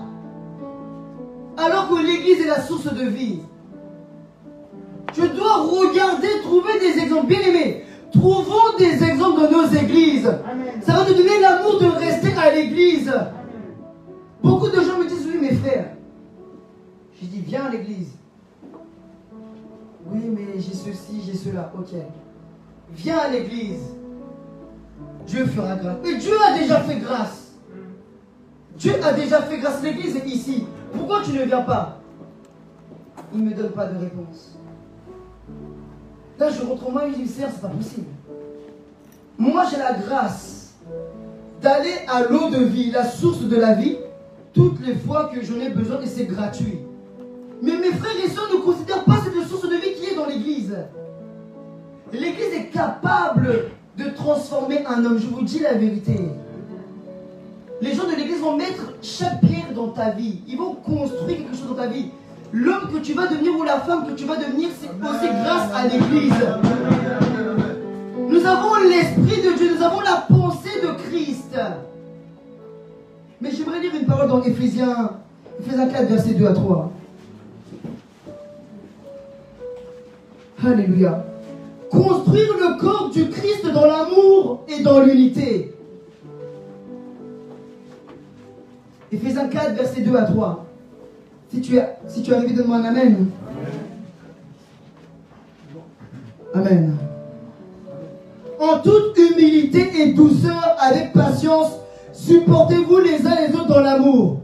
Alors 1.57 1.89
que 1.89 1.95
l'église 1.95 2.41
est 2.41 2.47
la 2.47 2.61
source 2.61 2.93
de 2.93 3.05
vie. 3.05 3.39
Je 5.13 5.25
dois 5.25 5.57
regarder, 5.57 6.41
trouver 6.43 6.79
des 6.79 6.99
exemples. 6.99 7.27
Bien 7.27 7.41
aimés, 7.41 7.84
trouvons 8.15 8.77
des 8.77 9.03
exemples 9.03 9.41
dans 9.41 9.51
nos 9.51 9.67
églises. 9.67 10.31
Ça 10.81 10.93
va 10.93 11.05
te 11.05 11.13
donner 11.13 11.39
l'amour 11.41 11.79
de 11.79 11.85
rester 11.85 12.33
à 12.35 12.53
l'église. 12.53 13.11
Beaucoup 14.43 14.67
de 14.67 14.81
gens 14.81 14.99
me 14.99 15.07
disent, 15.07 15.27
oui, 15.27 15.39
mes 15.39 15.55
frères. 15.55 15.91
Je 17.21 17.25
dis, 17.27 17.39
viens 17.39 17.65
à 17.65 17.69
l'église. 17.69 18.11
Oui, 20.07 20.21
mais 20.29 20.59
j'ai 20.59 20.73
ceci, 20.73 21.21
j'ai 21.25 21.35
cela. 21.35 21.71
Ok. 21.77 21.95
Viens 22.91 23.17
à 23.17 23.29
l'église. 23.29 23.81
Dieu 25.25 25.45
fera 25.47 25.75
grâce. 25.75 25.97
Mais 26.03 26.15
Dieu 26.15 26.35
a 26.47 26.57
déjà 26.57 26.81
fait 26.81 26.97
grâce. 26.97 27.53
Dieu 28.77 28.93
a 29.03 29.13
déjà 29.13 29.41
fait 29.41 29.57
grâce. 29.57 29.81
L'église 29.81 30.15
est 30.15 30.27
ici. 30.27 30.65
Pourquoi 30.93 31.21
tu 31.23 31.31
ne 31.31 31.43
viens 31.43 31.61
pas? 31.61 31.99
Il 33.33 33.43
ne 33.43 33.49
me 33.49 33.55
donne 33.55 33.71
pas 33.71 33.87
de 33.87 33.97
réponse. 33.97 34.54
Là, 36.39 36.49
je 36.49 36.65
rentre 36.65 36.87
en 36.87 36.93
Seigneur, 36.99 37.49
c'est 37.53 37.61
pas 37.61 37.67
possible. 37.69 38.07
Moi, 39.37 39.63
j'ai 39.69 39.77
la 39.77 39.93
grâce 39.93 40.73
d'aller 41.61 41.93
à 42.07 42.23
l'eau 42.23 42.49
de 42.49 42.63
vie, 42.63 42.91
la 42.91 43.05
source 43.05 43.41
de 43.41 43.55
la 43.55 43.73
vie, 43.73 43.97
toutes 44.53 44.85
les 44.85 44.95
fois 44.95 45.31
que 45.33 45.43
j'en 45.43 45.59
ai 45.59 45.69
besoin 45.69 46.01
et 46.01 46.07
c'est 46.07 46.25
gratuit. 46.25 46.79
Mais 47.61 47.77
mes 47.77 47.91
frères 47.91 48.15
et 48.23 48.29
sœurs 48.29 48.49
ne 48.53 48.59
considèrent 48.59 49.03
pas 49.03 49.17
cette 49.23 49.47
source 49.47 49.67
de 49.67 49.75
vie 49.75 49.93
qui 49.99 50.11
est 50.11 50.15
dans 50.15 50.25
l'église. 50.25 50.75
L'église 52.11 52.53
est 52.53 52.69
capable 52.71 53.71
de 53.97 54.09
transformer 54.09 54.85
un 54.85 55.03
homme, 55.05 55.17
je 55.17 55.27
vous 55.27 55.41
dis 55.41 55.59
la 55.59 55.73
vérité. 55.73 56.19
Les 57.81 57.93
gens 57.93 58.05
de 58.05 58.15
l'église 58.15 58.39
vont 58.39 58.55
mettre 58.55 58.93
chaque 59.01 59.41
pierre 59.41 59.73
dans 59.73 59.89
ta 59.89 60.11
vie. 60.11 60.41
Ils 60.47 60.57
vont 60.57 60.75
construire 60.75 61.37
quelque 61.37 61.55
chose 61.55 61.69
dans 61.69 61.75
ta 61.75 61.87
vie. 61.87 62.09
L'homme 62.53 62.89
que 62.93 62.99
tu 62.99 63.13
vas 63.13 63.27
devenir 63.27 63.57
ou 63.57 63.63
la 63.63 63.79
femme 63.79 64.07
que 64.07 64.13
tu 64.13 64.25
vas 64.25 64.37
devenir, 64.37 64.69
c'est 64.79 64.87
aussi 64.87 65.27
grâce 65.43 65.73
à 65.73 65.87
l'église. 65.87 66.33
Nous 68.29 68.45
avons 68.45 68.75
l'esprit 68.75 69.41
de 69.41 69.57
Dieu, 69.57 69.75
nous 69.75 69.83
avons 69.83 70.01
la 70.01 70.25
pensée 70.27 70.81
de 70.81 70.91
Christ. 71.09 71.57
Mais 73.41 73.51
j'aimerais 73.51 73.79
lire 73.81 73.91
une 73.99 74.05
parole 74.05 74.29
dans 74.29 74.41
Éphésiens, 74.41 75.11
Éphésiens 75.59 75.87
4, 75.87 76.07
verset 76.07 76.33
2 76.33 76.47
à 76.47 76.53
3. 76.53 76.91
Alléluia. 80.65 81.25
Construire 81.91 82.53
le 82.53 82.79
corps 82.79 83.09
du 83.11 83.29
Christ 83.29 83.67
dans 83.71 83.85
l'amour 83.85 84.65
et 84.67 84.81
dans 84.81 85.01
l'unité. 85.01 85.73
Éphésiens 89.11 89.47
4, 89.47 89.75
verset 89.75 90.01
2 90.01 90.15
à 90.15 90.23
3. 90.23 90.64
Si 91.55 91.61
tu 91.61 91.77
es, 91.77 91.87
si 92.09 92.21
tu 92.21 92.31
donne-moi 92.31 92.75
un 92.75 92.83
Amen. 92.83 93.31
Amen. 96.53 96.97
En 98.59 98.79
toute 98.79 99.17
humilité 99.17 99.89
et 100.01 100.11
douceur, 100.11 100.75
avec 100.77 101.13
patience, 101.13 101.71
supportez-vous 102.11 102.99
les 102.99 103.25
uns 103.25 103.35
les 103.35 103.55
autres 103.55 103.69
dans 103.69 103.79
l'amour, 103.79 104.41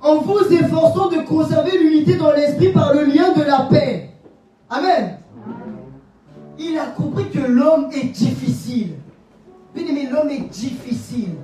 en 0.00 0.16
vous 0.20 0.50
efforçant 0.50 1.10
de 1.10 1.18
conserver 1.18 1.76
l'unité 1.76 2.16
dans 2.16 2.32
l'esprit 2.32 2.72
par 2.72 2.94
le 2.94 3.04
lien 3.04 3.34
de 3.34 3.42
la 3.42 3.66
paix. 3.70 4.08
Amen. 4.70 5.18
Il 6.58 6.78
a 6.78 6.86
compris 6.86 7.28
que 7.28 7.40
l'homme 7.40 7.90
est 7.92 8.06
difficile. 8.06 8.94
Bien 9.74 9.86
aimé, 9.86 10.08
l'homme 10.10 10.30
est 10.30 10.48
difficile. 10.48 11.34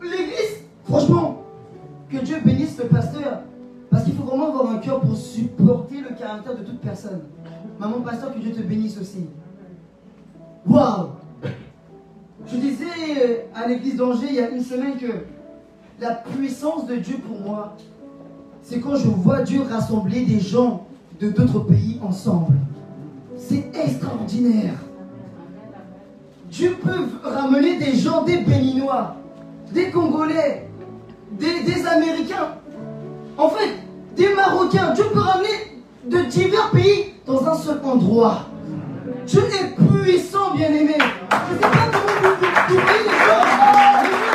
L'église, 0.00 0.64
franchement, 0.88 1.31
Dieu 2.22 2.36
bénisse 2.44 2.78
le 2.78 2.84
pasteur, 2.84 3.42
parce 3.90 4.04
qu'il 4.04 4.14
faut 4.14 4.24
vraiment 4.24 4.48
avoir 4.48 4.70
un 4.70 4.78
cœur 4.78 5.00
pour 5.00 5.16
supporter 5.16 6.00
le 6.00 6.14
caractère 6.14 6.56
de 6.56 6.62
toute 6.64 6.80
personne. 6.80 7.22
Maman 7.78 8.00
pasteur, 8.00 8.34
que 8.34 8.38
Dieu 8.38 8.52
te 8.52 8.62
bénisse 8.62 8.98
aussi. 8.98 9.26
Waouh 10.66 11.08
Je 12.46 12.56
disais 12.56 12.84
euh, 13.18 13.36
à 13.54 13.66
l'église 13.66 13.96
d'Angers 13.96 14.28
il 14.30 14.36
y 14.36 14.40
a 14.40 14.50
une 14.50 14.62
semaine 14.62 14.96
que 14.96 15.24
la 16.00 16.14
puissance 16.14 16.86
de 16.86 16.96
Dieu 16.96 17.16
pour 17.18 17.40
moi, 17.40 17.76
c'est 18.62 18.80
quand 18.80 18.96
je 18.96 19.08
vois 19.08 19.42
Dieu 19.42 19.62
rassembler 19.62 20.24
des 20.24 20.40
gens 20.40 20.86
de 21.20 21.30
d'autres 21.30 21.60
pays 21.60 21.98
ensemble. 22.02 22.54
C'est 23.36 23.70
extraordinaire. 23.74 24.74
Dieu 26.50 26.76
peut 26.82 27.08
ramener 27.22 27.78
des 27.78 27.94
gens, 27.94 28.24
des 28.24 28.38
Béninois, 28.38 29.16
des 29.72 29.90
Congolais, 29.90 30.68
des, 31.38 31.86
Américains. 31.86 32.56
En 33.36 33.48
fait, 33.48 33.70
des 34.16 34.34
Marocains, 34.34 34.92
Dieu 34.94 35.04
peut 35.12 35.20
ramener 35.20 35.82
de 36.04 36.18
divers 36.28 36.70
pays 36.70 37.14
dans 37.26 37.46
un 37.46 37.54
seul 37.54 37.80
endroit. 37.84 38.46
Dieu 39.26 39.42
est 39.44 39.74
puissant, 39.76 40.54
bien-aimé. 40.54 40.96
Je 40.98 41.54
ne 41.54 41.58
sais 41.58 41.68
pas 41.68 41.88
comment 41.92 42.36
vous, 42.38 42.76
les 42.76 42.76
choses, 42.76 43.48
mais 43.62 44.12
moi, 44.12 44.34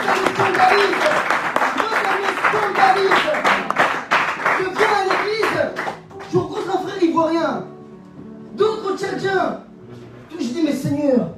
ça 2.04 2.16
me. 2.16 3.08
Je 4.60 4.64
viens 4.64 4.94
à 4.94 5.04
l'église, 5.04 5.58
je 6.32 6.38
rencontre 6.38 6.70
un 6.70 6.88
frère 6.88 7.04
ivoirien, 7.04 7.64
d'autres 8.56 8.98
tchadjiens. 8.98 9.60
Je 10.32 10.46
dis, 10.46 10.62
mais 10.64 10.74
Seigneur, 10.74 11.30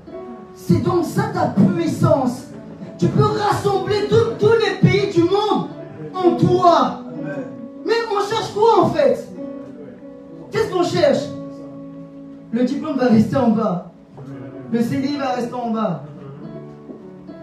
c'est 0.55 0.81
donc 0.83 1.05
ça 1.05 1.23
ta 1.33 1.47
puissance. 1.47 2.43
Tu 2.97 3.07
peux 3.07 3.23
rassembler 3.25 4.07
tous- 4.09 4.28
en 6.19 6.35
toi. 6.35 6.99
Mais 7.85 7.93
on 8.11 8.19
cherche 8.27 8.53
quoi 8.53 8.83
en 8.83 8.89
fait? 8.89 9.27
Qu'est-ce 10.51 10.71
qu'on 10.71 10.83
cherche? 10.83 11.23
Le 12.51 12.63
diplôme 12.63 12.97
va 12.97 13.05
rester 13.07 13.35
en 13.35 13.49
bas. 13.49 13.91
Le 14.71 14.81
CDI 14.81 15.17
va 15.17 15.31
rester 15.31 15.53
en 15.53 15.71
bas. 15.71 16.03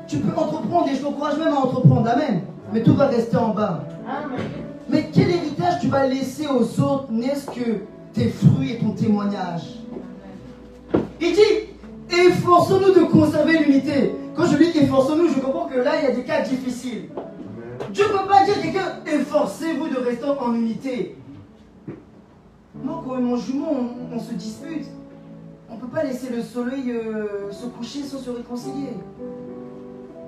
Tu 0.08 0.18
peux 0.18 0.38
entreprendre 0.38 0.88
et 0.88 0.94
je 0.94 1.02
t'encourage 1.02 1.38
même 1.38 1.54
à 1.54 1.58
entreprendre, 1.58 2.08
amen. 2.08 2.42
Mais 2.72 2.82
tout 2.82 2.94
va 2.94 3.06
rester 3.06 3.36
en 3.36 3.48
bas. 3.48 3.84
Mais 4.88 5.10
quel 5.12 5.30
héritage 5.30 5.80
tu 5.80 5.88
vas 5.88 6.06
laisser 6.06 6.46
aux 6.46 6.80
autres 6.80 7.06
n'est-ce 7.10 7.46
que 7.46 7.82
tes 8.12 8.28
fruits 8.28 8.72
et 8.72 8.78
ton 8.78 8.90
témoignage? 8.90 9.80
Il 11.20 11.32
dit, 11.32 12.14
efforçons-nous 12.28 12.92
de 12.92 13.04
conserver 13.06 13.58
l'unité. 13.58 14.14
Quand 14.36 14.46
je 14.46 14.56
dis 14.56 14.78
efforçons-nous, 14.78 15.28
je 15.28 15.40
comprends 15.40 15.66
que 15.66 15.78
là, 15.78 15.92
il 16.00 16.04
y 16.04 16.12
a 16.12 16.14
des 16.14 16.22
cas 16.22 16.42
difficiles. 16.42 17.08
Dieu 17.96 18.04
ne 18.08 18.18
peut 18.18 18.28
pas 18.28 18.44
dire 18.44 18.58
à 18.58 18.60
quelqu'un, 18.60 19.00
efforcez-vous 19.06 19.88
de 19.88 19.96
rester 19.96 20.26
en 20.26 20.54
unité. 20.54 21.16
Moi, 22.74 23.02
quand 23.02 23.18
mon 23.22 23.36
jumeau, 23.38 23.68
on, 23.70 24.14
on 24.14 24.20
se 24.20 24.34
dispute. 24.34 24.84
On 25.70 25.76
ne 25.76 25.80
peut 25.80 25.88
pas 25.88 26.04
laisser 26.04 26.28
le 26.28 26.42
soleil 26.42 26.90
euh, 26.90 27.50
se 27.50 27.64
coucher 27.64 28.02
sans 28.02 28.18
se 28.18 28.28
réconcilier. 28.28 28.90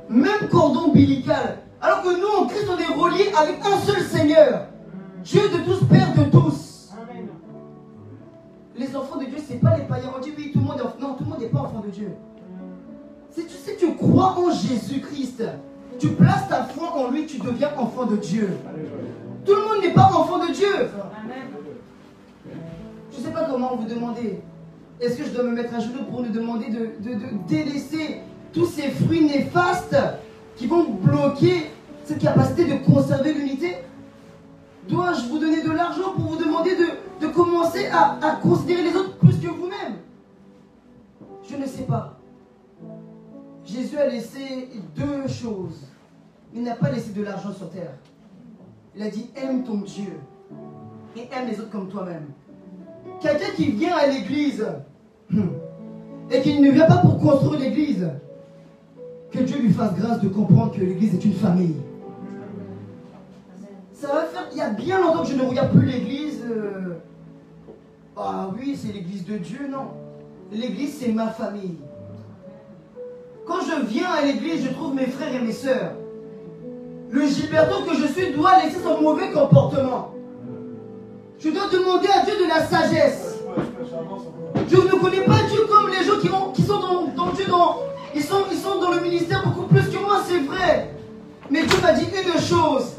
Même 0.09 0.49
cordon 0.51 0.89
ombilical. 0.89 1.59
Alors 1.83 2.03
que 2.03 2.09
nous, 2.09 2.43
en 2.43 2.47
Christ, 2.47 2.69
on 2.71 2.79
est 2.79 2.99
reliés 2.99 3.31
avec 3.39 3.61
un 3.63 3.79
seul 3.81 4.01
Seigneur. 4.01 4.69
Dieu 5.23 5.43
de 5.43 5.59
tous, 5.59 5.85
Père 5.85 6.15
de 6.15 6.25
tous. 6.31 6.91
Les 8.77 8.97
enfants 8.97 9.19
de 9.19 9.27
Dieu, 9.27 9.39
c'est 9.47 9.61
pas 9.61 9.77
les 9.77 9.85
païens. 9.85 10.11
On 10.17 10.21
dit 10.21 10.33
oui, 10.39 10.53
tout 10.55 10.61
le 10.61 10.65
monde 10.65 10.79
est. 10.79 11.03
Non, 11.03 11.15
tout 11.17 11.25
le 11.25 11.31
monde 11.31 11.41
n'est 11.41 11.49
pas 11.49 11.61
enfant 11.61 11.81
de 11.81 11.91
Dieu. 11.91 12.13
Si 13.31 13.45
tu, 13.45 13.53
si 13.53 13.77
tu 13.77 13.95
crois 13.95 14.39
en 14.39 14.51
Jésus-Christ, 14.51 15.43
tu 15.99 16.09
places 16.09 16.49
ta 16.49 16.65
foi 16.65 16.93
en 16.97 17.11
lui, 17.11 17.27
tu 17.27 17.39
deviens 17.39 17.71
enfant 17.77 18.07
de 18.07 18.17
Dieu. 18.17 18.51
Tout 19.45 19.55
le 19.55 19.63
monde 19.63 19.83
n'est 19.83 19.93
pas 19.95 20.11
enfant 20.15 20.39
de 20.47 20.53
Dieu. 20.53 20.91
Je 23.13 23.19
ne 23.19 23.25
sais 23.25 23.31
pas 23.33 23.45
comment 23.51 23.77
vous 23.77 23.87
demandez. 23.89 24.41
Est-ce 25.01 25.17
que 25.17 25.25
je 25.25 25.31
dois 25.31 25.45
me 25.45 25.53
mettre 25.53 25.75
à 25.75 25.81
genoux 25.81 26.05
pour 26.11 26.23
nous 26.23 26.31
demander 26.31 26.67
de, 26.71 26.91
de- 27.09 27.15
de 27.15 27.27
délaisser 27.49 28.21
tous 28.53 28.67
ces 28.67 28.91
fruits 28.91 29.25
néfastes 29.25 29.97
qui 30.57 30.67
vont 30.67 30.85
bloquer 30.91 31.71
cette 32.05 32.19
capacité 32.21 32.65
de 32.65 32.85
conserver 32.85 33.33
l'unité? 33.33 33.77
Dois-je 34.89 35.29
vous 35.29 35.39
donner 35.39 35.63
de 35.63 35.71
l'argent 35.71 36.13
pour 36.17 36.25
vous 36.33 36.37
demander 36.43 36.75
de, 36.77 37.27
de 37.27 37.33
commencer 37.33 37.87
à, 37.93 38.19
à 38.23 38.37
considérer 38.37 38.83
les 38.83 38.97
autres 38.97 39.17
plus 39.19 39.37
que 39.39 39.49
vous-même? 39.49 39.97
Je 41.49 41.57
ne 41.57 41.67
sais 41.67 41.83
pas. 41.83 42.18
Jésus 43.79 43.97
a 43.97 44.09
laissé 44.09 44.69
deux 44.97 45.29
choses. 45.29 45.87
Il 46.53 46.63
n'a 46.65 46.75
pas 46.75 46.91
laissé 46.91 47.13
de 47.13 47.23
l'argent 47.23 47.53
sur 47.53 47.71
terre. 47.71 47.93
Il 48.97 49.03
a 49.05 49.09
dit 49.09 49.31
aime 49.37 49.63
ton 49.63 49.77
Dieu 49.79 50.19
et 51.17 51.29
aime 51.33 51.49
les 51.49 51.61
autres 51.61 51.71
comme 51.71 51.89
toi-même. 51.89 52.25
Quelqu'un 53.21 53.53
qui 53.55 53.71
vient 53.71 53.97
à 53.97 54.09
l'église 54.09 54.67
et 56.31 56.41
qui 56.41 56.61
ne 56.61 56.73
vient 56.73 56.87
pas 56.87 56.99
pour 56.99 57.19
construire 57.21 57.61
l'église, 57.61 58.09
que 59.31 59.39
Dieu 59.41 59.59
lui 59.59 59.71
fasse 59.73 59.95
grâce 59.95 60.21
de 60.21 60.29
comprendre 60.29 60.73
que 60.73 60.81
l'église 60.81 61.15
est 61.15 61.25
une 61.25 61.35
famille. 61.35 61.77
Ça 63.93 64.09
va 64.09 64.23
faire. 64.25 64.49
Il 64.51 64.59
y 64.59 64.61
a 64.61 64.71
bien 64.71 65.01
longtemps 65.01 65.23
que 65.23 65.29
je 65.29 65.37
ne 65.37 65.43
regarde 65.43 65.71
plus 65.71 65.87
l'église. 65.87 66.43
euh, 66.51 66.95
Ah 68.17 68.51
oui, 68.59 68.77
c'est 68.77 68.93
l'église 68.93 69.25
de 69.25 69.39
Dieu, 69.39 69.69
non. 69.71 69.89
L'église, 70.51 70.97
c'est 70.99 71.13
ma 71.13 71.29
famille. 71.29 71.77
Quand 73.49 73.61
je 73.63 73.87
viens 73.87 74.11
à 74.11 74.21
l'église, 74.21 74.67
je 74.67 74.75
trouve 74.75 74.95
mes 74.95 75.07
frères 75.07 75.35
et 75.35 75.39
mes 75.39 75.53
sœurs. 75.53 75.93
Le 77.11 77.27
Gilberto 77.27 77.83
que 77.85 77.97
je 77.97 78.07
suis 78.07 78.33
doit 78.35 78.63
laisser 78.63 78.77
son 78.85 79.01
mauvais 79.01 79.31
comportement. 79.31 80.13
Je 81.39 81.49
dois 81.49 81.69
demander 81.73 82.09
à 82.09 82.27
Dieu 82.27 82.35
de 82.45 82.47
la 82.47 82.67
sagesse. 82.67 83.39
Je 84.69 84.77
ne 84.77 85.01
connais 85.01 85.23
pas 85.23 85.39
Dieu 85.51 85.61
comme 85.67 85.89
les 85.89 86.05
gens 86.05 86.21
qui, 86.53 86.63
sont 86.63 86.81
dans, 87.17 87.31
Dieu. 87.31 87.47
Dans, 87.49 87.79
ils, 88.15 88.23
sont, 88.23 88.81
dans 88.81 88.91
le 88.91 89.01
ministère 89.01 89.43
beaucoup 89.45 89.67
plus 89.67 89.89
que 89.89 89.99
moi, 89.99 90.21
c'est 90.29 90.41
vrai. 90.41 90.95
Mais 91.51 91.63
Dieu 91.63 91.79
m'a 91.81 91.93
dit 91.93 92.05
une 92.05 92.41
chose. 92.41 92.97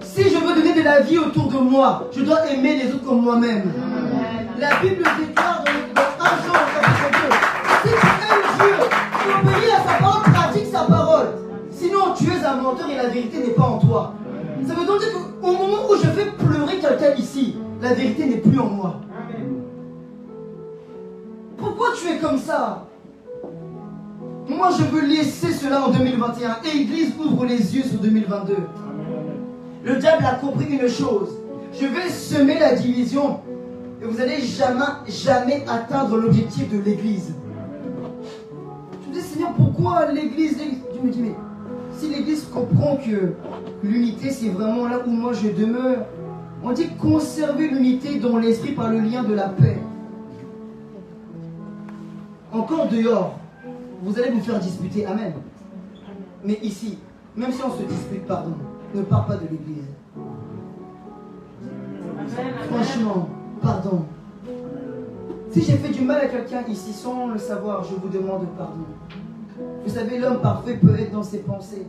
Si 0.00 0.24
je 0.24 0.36
veux 0.36 0.54
donner 0.54 0.74
de 0.74 0.82
la 0.82 1.00
vie 1.02 1.18
autour 1.18 1.48
de 1.52 1.58
moi, 1.58 2.08
je 2.10 2.22
dois 2.22 2.50
aimer 2.50 2.82
les 2.82 2.92
autres 2.92 3.04
comme 3.04 3.20
moi-même. 3.20 3.72
La 4.58 4.74
Bible 4.80 5.04
déclare 5.20 5.62
dans, 5.62 6.02
dans 6.02 6.24
1 6.24 6.28
Jean 6.46 6.54
chapitre 6.82 7.28
2. 7.84 7.88
Si 7.88 7.88
tu 7.88 7.94
aimes 7.94 8.78
Dieu, 8.80 8.93
obéis 9.24 9.70
à 9.70 9.82
sa 9.88 9.98
parole, 9.98 10.22
pratique 10.22 10.66
sa 10.66 10.80
parole. 10.80 11.26
Sinon, 11.70 12.14
tu 12.16 12.24
es 12.24 12.44
un 12.44 12.56
menteur 12.56 12.88
et 12.88 12.96
la 12.96 13.08
vérité 13.08 13.38
n'est 13.38 13.54
pas 13.54 13.64
en 13.64 13.78
toi. 13.78 14.14
Ça 14.66 14.74
veut 14.74 14.86
donc 14.86 15.00
dire 15.00 15.08
qu'au 15.12 15.52
moment 15.52 15.88
où 15.90 15.96
je 15.96 16.08
fais 16.08 16.26
pleurer 16.26 16.78
quelqu'un 16.78 17.14
ici, 17.18 17.56
la 17.82 17.94
vérité 17.94 18.26
n'est 18.26 18.38
plus 18.38 18.58
en 18.58 18.66
moi. 18.66 19.00
Pourquoi 21.58 21.88
tu 22.00 22.08
es 22.08 22.18
comme 22.18 22.38
ça? 22.38 22.86
Moi, 24.48 24.70
je 24.78 24.84
veux 24.84 25.06
laisser 25.06 25.52
cela 25.52 25.86
en 25.86 25.90
2021. 25.90 26.58
Et 26.64 26.82
Église 26.82 27.14
ouvre 27.18 27.46
les 27.46 27.76
yeux 27.76 27.82
sur 27.82 27.98
2022. 27.98 28.56
Le 29.84 29.96
diable 29.96 30.24
a 30.24 30.34
compris 30.34 30.66
une 30.66 30.88
chose. 30.88 31.30
Je 31.72 31.86
vais 31.86 32.08
semer 32.08 32.58
la 32.58 32.74
division 32.74 33.40
et 34.00 34.04
vous 34.04 34.16
n'allez 34.16 34.40
jamais, 34.40 34.84
jamais 35.08 35.64
atteindre 35.68 36.16
l'objectif 36.16 36.70
de 36.70 36.78
l'Église. 36.78 37.34
Seigneur, 39.34 39.52
pourquoi 39.54 40.12
l'Église 40.12 40.56
Dieu 40.58 41.02
me 41.02 41.10
dit, 41.10 41.20
mais 41.20 41.34
si 41.96 42.08
l'Église 42.08 42.44
comprend 42.44 42.96
que 42.98 43.32
l'unité, 43.82 44.30
c'est 44.30 44.50
vraiment 44.50 44.86
là 44.86 45.00
où 45.04 45.10
moi 45.10 45.32
je 45.32 45.48
demeure, 45.48 46.06
on 46.62 46.70
dit 46.70 46.86
conserver 47.00 47.66
l'unité 47.66 48.20
dans 48.20 48.36
l'esprit 48.36 48.72
par 48.72 48.90
le 48.90 49.00
lien 49.00 49.24
de 49.24 49.34
la 49.34 49.48
paix. 49.48 49.80
Encore 52.52 52.86
dehors, 52.86 53.36
vous 54.04 54.16
allez 54.20 54.30
vous 54.30 54.40
faire 54.40 54.60
disputer. 54.60 55.04
Amen. 55.04 55.32
Mais 56.44 56.60
ici, 56.62 56.98
même 57.34 57.50
si 57.50 57.60
on 57.64 57.76
se 57.76 57.82
dispute, 57.82 58.24
pardon, 58.28 58.52
ne 58.94 59.02
parle 59.02 59.26
pas 59.26 59.36
de 59.36 59.48
l'Église. 59.50 59.82
Franchement, 62.70 63.28
pardon. 63.60 64.04
Si 65.54 65.62
j'ai 65.62 65.76
fait 65.76 65.90
du 65.90 66.00
mal 66.00 66.20
à 66.20 66.26
quelqu'un 66.26 66.64
ici 66.68 66.92
sans 66.92 67.28
le 67.28 67.38
savoir, 67.38 67.84
je 67.84 67.94
vous 67.94 68.08
demande 68.08 68.44
pardon. 68.58 68.86
Vous 69.86 69.94
savez, 69.94 70.18
l'homme 70.18 70.40
parfait 70.40 70.74
peut 70.74 70.98
être 70.98 71.12
dans 71.12 71.22
ses 71.22 71.38
pensées. 71.38 71.86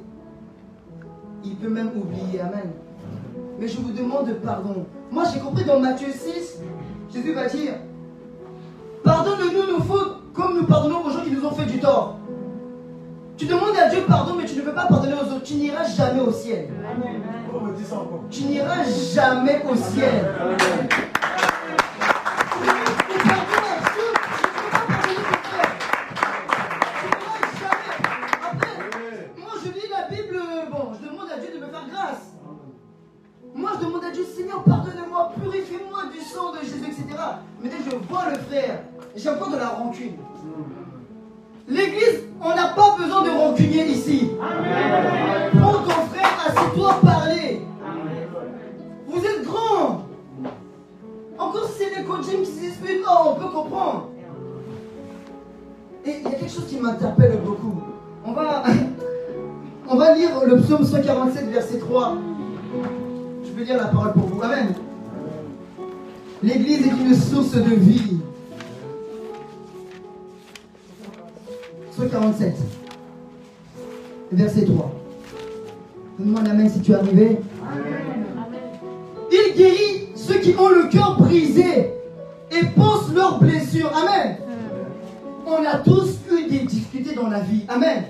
Il 1.43 1.55
peut 1.55 1.69
même 1.69 1.89
oublier. 1.95 2.41
Amen. 2.41 2.73
Mais 3.59 3.67
je 3.67 3.77
vous 3.77 3.91
demande 3.91 4.31
pardon. 4.43 4.85
Moi, 5.09 5.23
j'ai 5.33 5.39
compris 5.39 5.65
dans 5.65 5.79
Matthieu 5.79 6.09
6, 6.11 6.59
Jésus 7.11 7.33
va 7.33 7.47
dire 7.47 7.73
Pardonne-nous 9.03 9.73
nos 9.73 9.83
fautes 9.83 10.17
comme 10.31 10.59
nous 10.59 10.67
pardonnons 10.67 11.03
aux 11.03 11.09
gens 11.09 11.23
qui 11.23 11.31
nous 11.31 11.43
ont 11.43 11.51
fait 11.51 11.65
du 11.65 11.79
tort. 11.79 12.19
Tu 13.35 13.47
demandes 13.47 13.75
à 13.83 13.89
Dieu 13.89 14.03
pardon, 14.07 14.35
mais 14.37 14.45
tu 14.45 14.57
ne 14.57 14.61
peux 14.61 14.73
pas 14.73 14.85
pardonner 14.85 15.15
aux 15.15 15.33
autres. 15.33 15.43
Tu 15.43 15.55
n'iras 15.55 15.85
jamais 15.85 16.21
au 16.21 16.31
ciel. 16.31 16.69
Encore. 17.91 18.25
Tu 18.29 18.43
n'iras 18.43 18.83
jamais 18.83 19.63
au 19.67 19.75
ciel. 19.75 20.23
De 36.35 36.65
Jésus, 36.65 36.85
etc. 36.85 37.05
Mais 37.61 37.69
dès 37.69 37.77
que 37.77 37.91
je 37.91 37.95
vois 38.09 38.29
le 38.29 38.37
frère, 38.37 38.79
j'ai 39.15 39.29
encore 39.29 39.51
de 39.51 39.57
la 39.57 39.69
rancune. 39.69 40.15
L'église, 41.67 42.23
on 42.41 42.49
n'a 42.49 42.67
pas 42.75 42.95
besoin 42.97 43.23
de 43.23 43.29
rancunier 43.29 43.85
ici. 43.87 44.31
Prends 44.37 45.73
ton 45.73 46.07
frère, 46.13 46.45
assieds-toi, 46.45 46.99
parler. 47.03 47.61
Vous 49.07 49.17
êtes 49.17 49.45
grands. 49.45 50.01
Encore 51.37 51.69
si 51.69 51.83
c'est 51.83 51.97
les 51.97 52.03
coachings 52.03 52.43
qui 52.43 52.51
se 52.51 52.59
disputent, 52.59 53.05
oh, 53.09 53.29
on 53.29 53.35
peut 53.35 53.49
comprendre. 53.49 54.09
Et 56.05 56.17
il 56.19 56.23
y 56.23 56.27
a 56.27 56.37
quelque 56.37 56.51
chose 56.51 56.67
qui 56.67 56.79
m'interpelle 56.79 57.39
beaucoup. 57.43 57.81
On 58.25 58.33
va, 58.33 58.63
on 59.89 59.95
va 59.95 60.13
lire 60.13 60.31
le 60.45 60.61
psaume 60.61 60.83
147, 60.85 61.49
verset 61.49 61.79
3. 61.79 62.17
Je 63.43 63.51
vais 63.51 63.63
lire 63.63 63.77
la 63.77 63.85
parole 63.85 64.13
pour 64.13 64.27
vous. 64.27 64.41
Amen. 64.43 64.75
L'église 66.45 66.85
est 66.85 66.91
une 66.91 67.15
source 67.15 67.53
de 67.53 67.73
vie. 67.73 68.19
147. 71.97 72.55
Verset 74.31 74.65
3. 74.65 74.91
Donne-moi 76.19 76.41
amen 76.41 76.69
si 76.69 76.81
tu 76.81 76.91
es 76.91 76.95
arrivé. 76.95 77.39
Il 79.31 79.55
guérit 79.57 80.09
ceux 80.15 80.35
qui 80.35 80.53
ont 80.59 80.69
le 80.69 80.87
cœur 80.89 81.17
brisé 81.17 81.93
et 82.51 82.65
pensent 82.75 83.11
leurs 83.11 83.39
blessures. 83.39 83.91
Amen. 83.95 84.37
On 85.47 85.65
a 85.65 85.79
tous 85.79 86.19
eu 86.31 86.47
des 86.47 86.59
difficultés 86.59 87.15
dans 87.15 87.27
la 87.27 87.39
vie. 87.39 87.65
Amen. 87.67 88.03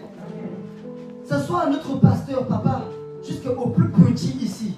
Ce 1.23 1.39
soit 1.39 1.69
notre 1.69 2.01
pasteur, 2.01 2.45
papa, 2.47 2.83
jusqu'au 3.25 3.67
plus 3.67 3.89
petit 3.91 4.35
ici. 4.41 4.73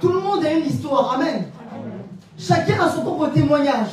Tout 0.00 0.08
le 0.08 0.18
monde 0.18 0.44
a 0.44 0.52
une 0.52 0.66
histoire. 0.66 1.14
Amen. 1.14 1.44
Chacun 2.38 2.80
a 2.80 2.90
son 2.90 3.02
propre 3.02 3.28
témoignage. 3.28 3.88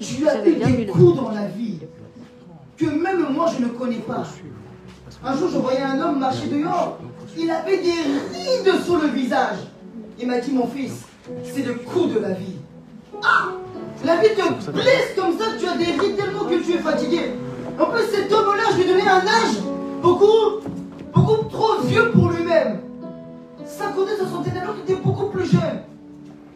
Tu 0.00 0.28
as 0.28 0.46
eu 0.46 0.54
des 0.54 0.86
coups 0.86 1.16
dans 1.16 1.30
la 1.30 1.46
vie 1.46 1.78
que 2.76 2.86
même 2.86 3.26
moi 3.32 3.46
je 3.56 3.64
ne 3.64 3.68
connais 3.70 3.96
pas. 3.96 4.24
Un 5.24 5.36
jour, 5.36 5.48
je 5.52 5.58
voyais 5.58 5.82
un 5.82 6.00
homme 6.00 6.18
marcher 6.18 6.46
dehors. 6.46 6.98
Il 7.36 7.50
avait 7.50 7.78
des 7.78 7.90
rides 7.90 8.82
sur 8.84 8.96
le 8.96 9.08
visage. 9.08 9.58
Il 10.18 10.26
m'a 10.26 10.38
dit, 10.38 10.52
mon 10.52 10.66
fils, 10.66 11.04
c'est 11.42 11.62
le 11.62 11.74
coup 11.74 12.06
de 12.06 12.18
la 12.18 12.30
vie. 12.30 12.56
Ah 13.22 13.48
La 14.04 14.16
vie 14.16 14.28
te 14.28 14.70
blesse 14.70 15.14
comme 15.16 15.38
ça, 15.38 15.46
tu 15.58 15.66
as 15.66 15.76
des 15.76 16.00
rides 16.00 16.16
tellement 16.16 16.44
que 16.44 16.62
tu 16.62 16.72
es 16.74 16.78
fatigué. 16.78 17.32
En 17.78 17.86
plus, 17.86 18.04
cet 18.04 18.32
homme-là, 18.32 18.64
je 18.72 18.76
lui 18.76 18.84
ai 18.84 18.88
donné 18.88 19.08
un 19.08 19.18
âge 19.18 19.62
beaucoup, 20.02 20.60
beaucoup 21.14 21.44
trop 21.48 21.80
vieux 21.82 22.10
pour 22.12 22.30
lui-même. 22.30 22.80
50 23.64 23.98
ans, 23.98 24.06
60 24.18 24.46
ans, 24.46 24.50
alors 24.62 24.74
qu'il 24.74 24.94
était 24.94 25.02
beaucoup 25.02 25.26
plus 25.26 25.50
jeune. 25.50 25.80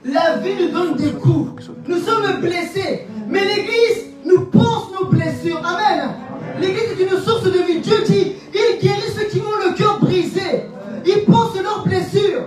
La 0.04 0.38
vie 0.38 0.54
nous 0.58 0.68
donne 0.70 0.96
des 0.96 1.12
coups. 1.12 1.70
Nous 1.86 2.00
sommes 2.00 2.40
blessés. 2.40 3.06
Mais 3.28 3.44
l'Église 3.44 4.06
nous 4.24 4.46
pense 4.46 4.90
nos 4.98 5.06
blessures. 5.06 5.60
Amen. 5.64 6.10
L'Église 6.58 6.98
est 6.98 7.02
une 7.02 7.20
source 7.20 7.44
de 7.44 7.50
vie. 7.50 7.80
Dieu 7.80 8.02
dit, 8.06 8.32
il 8.54 8.80
guérit 8.80 9.12
ceux 9.14 9.24
qui 9.24 9.40
ont 9.40 9.68
le 9.68 9.74
cœur 9.76 10.00
brisé. 10.00 10.64
Il 11.04 11.24
pense 11.24 11.54
leurs 11.60 11.84
blessures. 11.84 12.44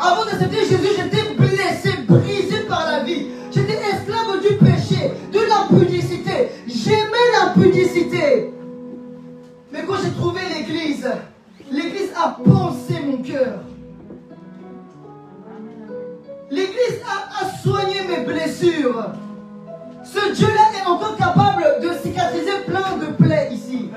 Avant 0.00 0.24
d'accepter 0.24 0.60
Jésus, 0.60 0.94
j'étais 0.96 1.34
blessé, 1.34 1.90
brisé 2.08 2.60
par 2.66 2.90
la 2.90 3.04
vie. 3.04 3.26
J'étais 3.52 3.74
esclave 3.74 4.40
du 4.40 4.56
péché, 4.56 5.12
de 5.32 5.38
l'impudicité. 5.38 6.48
J'aimais 6.66 7.28
l'impudicité. 7.38 8.52
Mais 9.72 9.80
quand 9.86 9.96
j'ai 10.02 10.10
trouvé 10.12 10.40
l'Église, 10.54 11.08
l'Église 11.70 12.12
a 12.16 12.36
pensé 12.42 12.94
mon 13.04 13.18
cœur. 13.18 13.60
L'Église 16.50 17.00
a, 17.06 17.48
soigné 17.62 18.02
mes 18.08 18.24
blessures. 18.24 19.12
Ce 20.02 20.32
Dieu-là 20.34 20.82
est 20.82 20.86
encore 20.86 21.16
capable 21.16 21.80
de 21.80 21.92
cicatriser 22.02 22.64
plein 22.66 22.96
de 22.96 23.12
plaies 23.12 23.50
ici. 23.52 23.88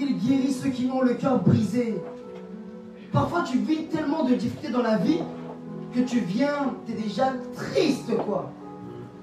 Il 0.00 0.18
guérit 0.18 0.52
ceux 0.52 0.70
qui 0.70 0.90
ont 0.90 1.02
le 1.02 1.14
cœur 1.14 1.40
brisé. 1.40 2.00
Parfois, 3.12 3.42
tu 3.42 3.58
vis 3.58 3.84
tellement 3.86 4.24
de 4.24 4.34
difficultés 4.34 4.72
dans 4.72 4.82
la 4.82 4.96
vie 4.96 5.20
que 5.94 6.00
tu 6.00 6.20
viens, 6.20 6.74
tu 6.86 6.92
es 6.92 6.96
déjà 6.96 7.32
triste, 7.54 8.16
quoi. 8.26 8.50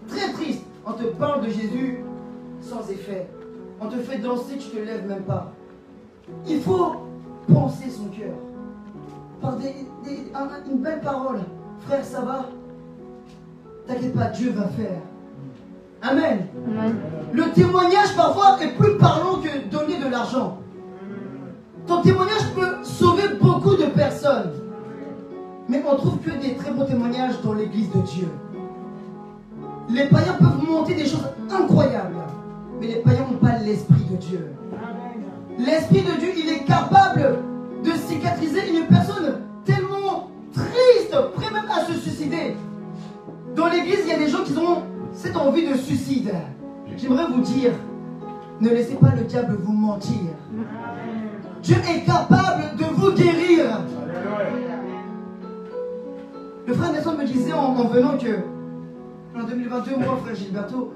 Très 0.08 0.32
triste. 0.34 0.64
On 0.86 0.94
te 0.94 1.04
parle 1.04 1.46
de 1.46 1.50
Jésus 1.50 2.04
sans 2.62 2.90
effet. 2.90 3.28
On 3.80 3.88
te 3.88 3.98
fait 3.98 4.20
danser, 4.20 4.58
tu 4.58 4.70
te 4.70 4.78
lèves 4.78 5.08
même 5.08 5.24
pas. 5.24 5.52
Il 6.48 6.62
faut 6.62 7.08
penser 7.52 7.90
son 7.90 8.06
cœur. 8.06 8.36
Par 9.42 9.56
des, 9.58 9.76
des- 10.04 10.32
un- 10.36 10.72
une 10.72 10.78
belle 10.80 11.02
parole. 11.02 11.40
Frère, 11.88 12.04
ça 12.06 12.22
va? 12.22 12.46
T'inquiète 13.88 14.16
pas, 14.16 14.26
Dieu 14.26 14.52
va 14.56 14.68
faire. 14.68 15.02
Amen. 16.04 16.48
Le 17.34 17.44
témoignage 17.52 18.16
parfois 18.16 18.58
est 18.62 18.76
plus 18.78 18.98
parlant 18.98 19.38
que 19.42 19.68
donner 19.70 19.98
de 19.98 20.10
l'argent. 20.10 20.58
Ton 21.88 22.02
témoignage 22.02 22.54
peut 22.56 22.84
sauver 22.84 23.36
beaucoup 23.42 23.76
de 23.76 23.86
personnes. 23.86 24.52
Mais 25.68 25.84
on 25.90 25.96
trouve 25.96 26.20
que 26.20 26.32
des 26.32 26.56
très 26.56 26.72
bons 26.72 26.86
témoignages 26.86 27.42
dans 27.42 27.54
l'église 27.54 27.92
de 27.92 28.02
Dieu. 28.02 28.28
Les 29.90 30.06
païens 30.08 30.34
peuvent 30.40 30.64
monter 30.70 30.94
des 30.96 31.06
choses 31.06 31.28
incroyables. 31.52 32.16
Mais 32.80 32.88
les 32.88 32.96
païens 32.98 33.26
n'ont 33.32 33.38
pas 33.38 33.58
l'esprit 33.58 34.04
de 34.10 34.16
Dieu. 34.18 34.52
L'esprit 35.58 36.02
de 36.02 36.20
Dieu, 36.20 36.30
il 36.38 36.50
est 36.50 36.64
capable 36.64 37.38
de 38.12 38.16
cicatriser 38.16 38.70
une 38.70 38.88
personne 38.88 39.40
tellement 39.66 40.30
triste, 40.54 41.16
prêt 41.36 41.54
même 41.54 41.70
à 41.70 41.86
se 41.86 41.94
suicider. 41.94 42.56
Dans 43.56 43.68
l'église, 43.68 44.00
il 44.04 44.10
y 44.10 44.14
a 44.14 44.18
des 44.18 44.28
gens 44.28 44.44
qui 44.44 44.58
ont 44.58 44.84
cette 45.14 45.36
envie 45.36 45.68
de 45.68 45.76
suicide. 45.76 46.32
J'aimerais 46.98 47.28
vous 47.28 47.42
dire, 47.42 47.72
ne 48.60 48.70
laissez 48.70 48.96
pas 48.96 49.12
le 49.16 49.24
diable 49.24 49.58
vous 49.62 49.74
mentir. 49.74 50.16
Dieu 51.64 51.78
est 51.78 52.06
capable 52.06 52.76
de 52.78 52.86
vous 52.86 53.12
guérir. 53.12 53.82
Le 56.68 56.74
frère 56.74 56.92
Nelson 56.92 57.18
me 57.18 57.26
disait 57.26 57.54
en, 57.54 57.76
en 57.76 57.88
venant 57.88 58.18
que 58.18 58.40
en 59.36 59.44
2022, 59.44 59.98
moi, 59.98 60.20
frère 60.24 60.36
Gilberto, 60.36 60.94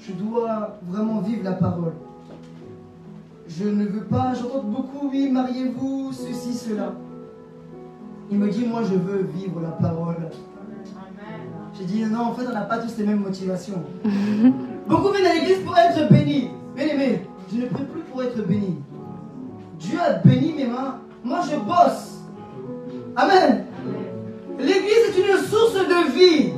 je 0.00 0.12
dois 0.12 0.78
vraiment 0.82 1.20
vivre 1.20 1.44
la 1.44 1.52
parole. 1.52 1.92
Je 3.48 3.64
ne 3.64 3.86
veux 3.86 4.04
pas, 4.04 4.34
j'entends 4.34 4.64
beaucoup, 4.64 5.08
oui, 5.10 5.30
mariez-vous, 5.30 6.12
ceci, 6.12 6.52
cela. 6.54 6.92
Il 8.30 8.38
me 8.38 8.50
dit, 8.50 8.66
moi, 8.66 8.82
je 8.82 8.94
veux 8.94 9.22
vivre 9.22 9.60
la 9.60 9.70
parole. 9.70 10.30
J'ai 11.78 11.84
dit, 11.84 12.04
non, 12.04 12.22
en 12.22 12.34
fait, 12.34 12.44
on 12.48 12.52
n'a 12.52 12.62
pas 12.62 12.78
tous 12.78 12.96
les 12.98 13.04
mêmes 13.04 13.20
motivations. 13.20 13.82
Beaucoup 14.88 15.12
viennent 15.12 15.26
à 15.26 15.34
l'église 15.34 15.58
pour 15.64 15.76
être 15.78 16.10
bénis. 16.10 16.50
Bien 16.74 16.88
aimé, 16.88 17.22
je 17.52 17.60
ne 17.60 17.66
prie 17.66 17.84
plus 17.84 18.02
pour 18.02 18.22
être 18.22 18.46
béni. 18.46 18.78
Dieu 19.78 19.98
a 20.00 20.14
béni 20.14 20.52
mes 20.54 20.66
mains. 20.66 20.98
Moi, 21.22 21.40
je 21.50 21.56
bosse. 21.56 22.24
Amen. 23.14 23.64
L'église 24.58 25.10
est 25.10 25.20
une 25.20 25.38
source 25.46 25.74
de 25.74 26.12
vie. 26.12 26.52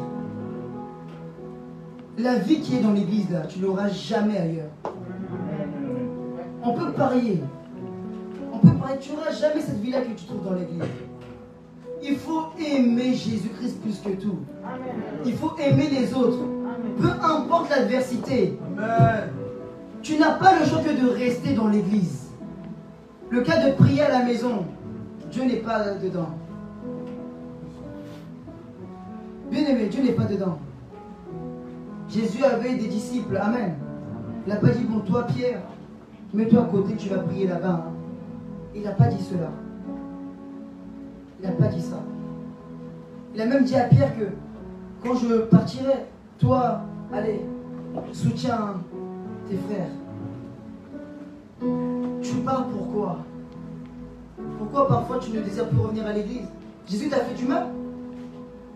La 2.16 2.36
vie 2.36 2.60
qui 2.60 2.76
est 2.76 2.80
dans 2.80 2.92
l'église, 2.92 3.30
là, 3.30 3.42
tu 3.42 3.60
l'auras 3.60 3.88
jamais 3.88 4.38
ailleurs. 4.38 4.70
On 6.62 6.72
peut 6.72 6.92
parier. 6.92 7.42
On 8.52 8.58
peut 8.58 8.74
parier. 8.74 8.98
Tu 9.00 9.12
n'auras 9.12 9.32
jamais 9.32 9.60
cette 9.60 9.80
vie-là 9.80 10.00
que 10.02 10.12
tu 10.12 10.24
trouves 10.24 10.44
dans 10.44 10.54
l'église. 10.54 10.82
Il 12.02 12.16
faut 12.16 12.46
aimer 12.58 13.14
Jésus-Christ 13.14 13.80
plus 13.82 13.98
que 14.00 14.20
tout. 14.20 14.38
Il 15.24 15.34
faut 15.34 15.56
aimer 15.58 15.88
les 15.90 16.14
autres. 16.14 16.44
Peu 17.00 17.10
importe 17.10 17.70
l'adversité. 17.70 18.58
Tu 20.02 20.16
n'as 20.18 20.32
pas 20.32 20.58
le 20.58 20.64
choix 20.64 20.80
que 20.80 21.00
de 21.00 21.08
rester 21.08 21.54
dans 21.54 21.68
l'église. 21.68 22.28
Le 23.30 23.42
cas 23.42 23.68
de 23.68 23.74
prier 23.74 24.02
à 24.02 24.10
la 24.10 24.24
maison, 24.24 24.64
Dieu 25.30 25.44
n'est 25.44 25.56
pas 25.56 25.94
dedans. 25.94 26.30
Bien 29.50 29.66
aimé, 29.66 29.86
Dieu 29.86 30.02
n'est 30.02 30.12
pas 30.12 30.24
dedans. 30.24 30.58
Jésus 32.08 32.42
avait 32.42 32.74
des 32.74 32.86
disciples, 32.86 33.36
Amen. 33.36 33.74
Il 34.46 34.52
n'a 34.52 34.56
pas 34.56 34.68
dit, 34.68 34.84
bon, 34.84 35.00
toi, 35.00 35.26
Pierre, 35.26 35.60
mets-toi 36.34 36.62
à 36.62 36.64
côté, 36.64 36.94
tu 36.96 37.08
vas 37.08 37.18
prier 37.18 37.46
là-bas. 37.46 37.84
hein. 37.86 37.92
Il 38.74 38.82
n'a 38.82 38.92
pas 38.92 39.08
dit 39.08 39.22
cela. 39.22 39.50
Il 41.40 41.46
n'a 41.48 41.52
pas 41.54 41.68
dit 41.68 41.82
ça. 41.82 42.00
Il 43.34 43.40
a 43.40 43.46
même 43.46 43.64
dit 43.64 43.76
à 43.76 43.84
Pierre 43.84 44.16
que 44.18 44.24
quand 45.02 45.14
je 45.14 45.42
partirai, 45.42 46.04
toi, 46.38 46.80
allez, 47.12 47.40
soutiens 48.12 48.74
tes 49.48 49.56
frères. 49.56 49.88
Tu 52.22 52.34
pars 52.44 52.66
pourquoi 52.66 53.18
Pourquoi 54.58 54.88
parfois 54.88 55.18
tu 55.18 55.30
ne 55.30 55.40
désires 55.40 55.68
plus 55.68 55.78
revenir 55.78 56.06
à 56.06 56.12
l'église? 56.12 56.46
Jésus 56.86 57.08
t'a 57.08 57.18
fait 57.18 57.34
du 57.34 57.46
mal? 57.46 57.66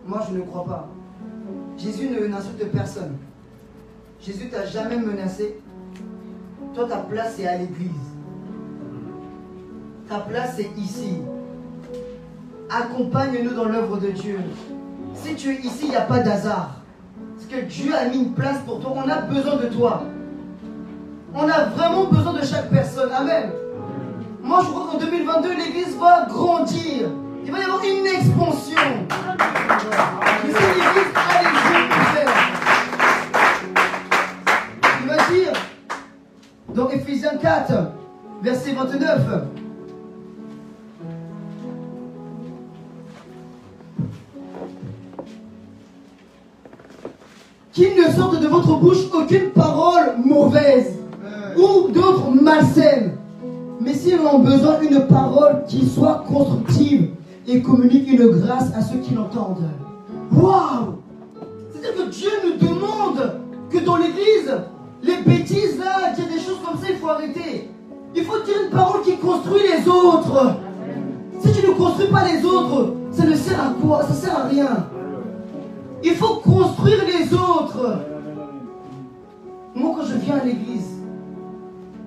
Moi 0.07 0.21
je 0.29 0.35
ne 0.37 0.41
crois 0.41 0.65
pas. 0.65 0.87
Jésus 1.77 2.09
n'insulte 2.29 2.71
personne. 2.71 3.15
Jésus 4.21 4.49
t'a 4.49 4.65
jamais 4.65 4.97
menacé. 4.97 5.59
Toi 6.75 6.87
ta 6.87 6.97
place 6.97 7.39
est 7.39 7.47
à 7.47 7.57
l'église. 7.57 7.91
Ta 10.09 10.19
place 10.19 10.57
est 10.57 10.71
ici. 10.77 11.19
Accompagne-nous 12.69 13.53
dans 13.53 13.65
l'œuvre 13.65 13.97
de 13.97 14.07
Dieu. 14.07 14.39
Si 15.13 15.35
tu 15.35 15.51
es 15.51 15.59
ici, 15.59 15.83
il 15.83 15.89
n'y 15.89 15.95
a 15.95 16.01
pas 16.01 16.19
d'hasard. 16.19 16.71
Parce 17.35 17.45
que 17.47 17.67
Dieu 17.67 17.93
a 17.95 18.05
mis 18.05 18.17
une 18.17 18.33
place 18.33 18.57
pour 18.65 18.79
toi. 18.79 18.93
On 18.95 19.07
a 19.07 19.21
besoin 19.21 19.57
de 19.57 19.67
toi. 19.67 20.03
On 21.35 21.47
a 21.47 21.65
vraiment 21.65 22.05
besoin 22.05 22.33
de 22.33 22.43
chaque 22.43 22.71
personne. 22.71 23.11
Amen. 23.11 23.51
Moi, 24.41 24.61
je 24.63 24.71
crois 24.71 24.87
qu'en 24.91 24.97
2022, 24.97 25.49
l'Église 25.49 25.95
va 25.97 26.25
grandir. 26.27 27.09
Il 27.45 27.51
va 27.51 27.59
y 27.59 27.63
avoir 27.63 27.83
une 27.83 28.07
expansion. 28.07 28.81
L'Église 30.43 31.32
Dans 36.75 36.89
Ephésiens 36.89 37.37
4, 37.39 37.71
verset 38.41 38.73
29. 38.73 39.21
Qu'il 47.73 47.95
ne 47.95 48.11
sorte 48.11 48.41
de 48.41 48.47
votre 48.47 48.79
bouche 48.79 49.05
aucune 49.13 49.51
parole 49.51 50.15
mauvaise 50.25 50.97
ou 51.55 51.89
d'autres 51.89 52.31
malsaines, 52.31 53.17
mais 53.79 53.93
si 53.93 54.15
l'on 54.17 54.37
a 54.37 54.37
besoin 54.39 54.81
une 54.81 55.05
parole 55.07 55.65
qui 55.67 55.87
soit 55.87 56.23
constructive 56.27 57.11
et 57.47 57.61
communique 57.61 58.11
une 58.11 58.29
grâce 58.29 58.73
à 58.75 58.81
ceux 58.81 58.97
qui 58.97 59.13
l'entendent. 59.13 59.69
Waouh 60.31 60.95
C'est-à-dire 61.71 62.05
que 62.05 62.09
Dieu 62.09 62.31
nous 62.45 62.67
demande 62.67 63.41
que 63.69 63.77
dans 63.77 63.97
l'Église, 63.97 64.55
les 65.03 65.21
bêtises 65.21 65.77
là, 65.79 66.13
dire 66.13 66.27
des 66.27 66.39
choses 66.39 66.59
comme 66.65 66.79
ça, 66.79 66.87
il 66.89 66.97
faut 66.97 67.09
arrêter. 67.09 67.69
Il 68.15 68.23
faut 68.23 68.39
dire 68.43 68.55
une 68.65 68.69
parole 68.69 69.01
qui 69.03 69.17
construit 69.17 69.61
les 69.61 69.87
autres. 69.87 70.55
Si 71.39 71.51
tu 71.51 71.67
ne 71.67 71.73
construis 71.73 72.07
pas 72.07 72.23
les 72.25 72.45
autres, 72.45 72.93
ça 73.11 73.25
ne 73.25 73.35
sert 73.35 73.59
à 73.59 73.73
quoi? 73.81 74.03
Ça 74.03 74.13
sert 74.13 74.37
à 74.37 74.43
rien. 74.47 74.87
Il 76.03 76.15
faut 76.15 76.35
construire 76.35 77.03
les 77.05 77.33
autres. 77.33 77.99
Moi, 79.75 79.95
quand 79.97 80.05
je 80.05 80.15
viens 80.15 80.37
à 80.37 80.43
l'église, 80.43 80.89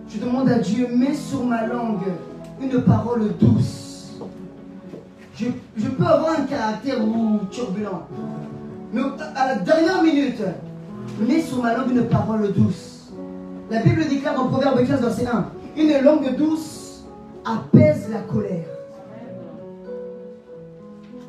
je 0.09 0.19
demande 0.19 0.49
à 0.49 0.59
Dieu, 0.59 0.89
mets 0.95 1.15
sur 1.15 1.45
ma 1.45 1.67
langue 1.67 2.05
une 2.61 2.83
parole 2.83 3.29
douce. 3.39 4.13
Je, 5.39 5.89
peux 5.89 6.07
avoir 6.07 6.41
un 6.41 6.45
caractère 6.45 6.97
turbulent. 7.51 8.07
Mais 8.93 9.03
à 9.35 9.49
la 9.49 9.55
dernière 9.57 10.03
minute, 10.03 10.41
mets 11.21 11.43
sur 11.43 11.63
ma 11.63 11.77
langue 11.77 11.91
une 11.91 12.09
parole 12.09 12.53
douce. 12.53 12.86
La 13.68 13.83
Bible 13.83 14.07
déclare 14.07 14.37
dans 14.37 14.46
Proverbe 14.46 14.87
15, 14.87 15.00
verset 15.00 15.26
1, 15.26 15.50
une 15.76 16.00
langue 16.05 16.37
douce 16.37 17.05
apaise 17.44 18.09
la 18.11 18.20
colère. 18.20 18.68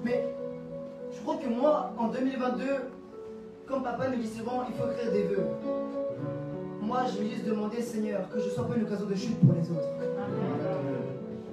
Mais 0.06 0.24
je 1.12 1.20
crois 1.22 1.38
que 1.38 1.48
moi, 1.50 1.94
en 1.98 2.10
2022, 2.10 2.64
comme 3.66 3.82
papa 3.82 4.10
me 4.10 4.18
dit 4.18 4.28
souvent, 4.28 4.66
il 4.70 4.76
faut 4.76 4.88
écrire 4.92 5.12
des 5.12 5.24
vœux. 5.24 5.48
Moi, 6.80 7.00
je 7.12 7.24
vais 7.24 7.30
juste 7.32 7.46
demander, 7.46 7.82
Seigneur, 7.82 8.30
que 8.32 8.40
je 8.40 8.46
ne 8.46 8.50
sois 8.52 8.68
pas 8.68 8.76
une 8.76 8.84
occasion 8.84 9.08
de 9.08 9.16
chute 9.16 9.40
pour 9.40 9.56
les 9.56 9.72
autres. 9.72 9.90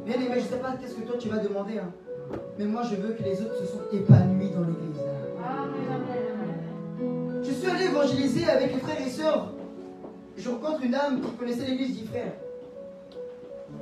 Bien 0.04 0.16
aimé, 0.16 0.34
je 0.34 0.40
ne 0.40 0.48
sais 0.48 0.58
pas 0.58 0.74
qu'est-ce 0.78 0.96
que 0.96 1.06
toi 1.06 1.16
tu 1.18 1.30
vas 1.30 1.38
demander, 1.38 1.78
hein. 1.78 1.90
mais 2.58 2.66
moi, 2.66 2.82
je 2.82 2.96
veux 2.96 3.14
que 3.14 3.22
les 3.22 3.40
autres 3.40 3.56
se 3.56 3.64
sont 3.64 3.80
épanouis 3.90 4.50
dans 4.50 4.60
l'église. 4.60 5.00
Je 7.42 7.50
suis 7.52 7.70
allé 7.70 7.86
évangéliser 7.86 8.50
avec 8.50 8.74
les 8.74 8.80
frères 8.80 9.00
et 9.00 9.08
sœurs. 9.08 9.53
Je 10.36 10.48
rencontre 10.50 10.82
une 10.82 10.94
âme 10.94 11.20
qui 11.20 11.30
connaissait 11.32 11.66
l'église, 11.66 11.96
dit 11.96 12.06
frère, 12.06 12.32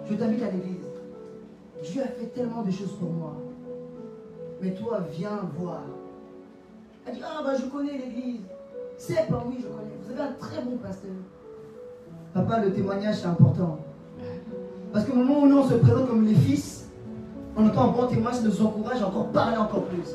je 0.08 0.14
t'invite 0.14 0.42
à 0.42 0.50
l'église. 0.50 0.86
Dieu 1.82 2.02
a 2.02 2.08
fait 2.08 2.26
tellement 2.26 2.62
de 2.62 2.70
choses 2.70 2.92
pour 2.98 3.10
moi. 3.10 3.34
Mais 4.60 4.74
toi, 4.74 5.00
viens 5.10 5.40
voir. 5.58 5.82
Elle 7.06 7.14
dit, 7.14 7.22
ah 7.24 7.42
bah 7.42 7.54
je 7.58 7.66
connais 7.66 7.92
l'église. 7.92 8.42
C'est 8.96 9.26
pas 9.28 9.42
oui, 9.46 9.56
je 9.58 9.66
connais. 9.66 9.96
Vous 10.04 10.12
avez 10.12 10.20
un 10.20 10.32
très 10.34 10.62
bon 10.62 10.76
pasteur. 10.76 11.10
Papa, 12.34 12.60
le 12.60 12.72
témoignage, 12.72 13.16
c'est 13.16 13.26
important. 13.26 13.78
Parce 14.92 15.06
qu'au 15.06 15.16
moment 15.16 15.40
où 15.42 15.46
nous, 15.48 15.58
on 15.58 15.68
se 15.68 15.74
présente 15.74 16.08
comme 16.08 16.24
les 16.24 16.34
fils, 16.34 16.90
on 17.56 17.66
entend 17.66 17.88
un 17.88 17.92
bon 17.92 18.06
témoignage, 18.06 18.42
ça 18.42 18.46
nous 18.46 18.62
encourage 18.62 19.02
à 19.02 19.08
encore 19.08 19.28
parler 19.28 19.56
encore 19.56 19.84
plus. 19.86 20.14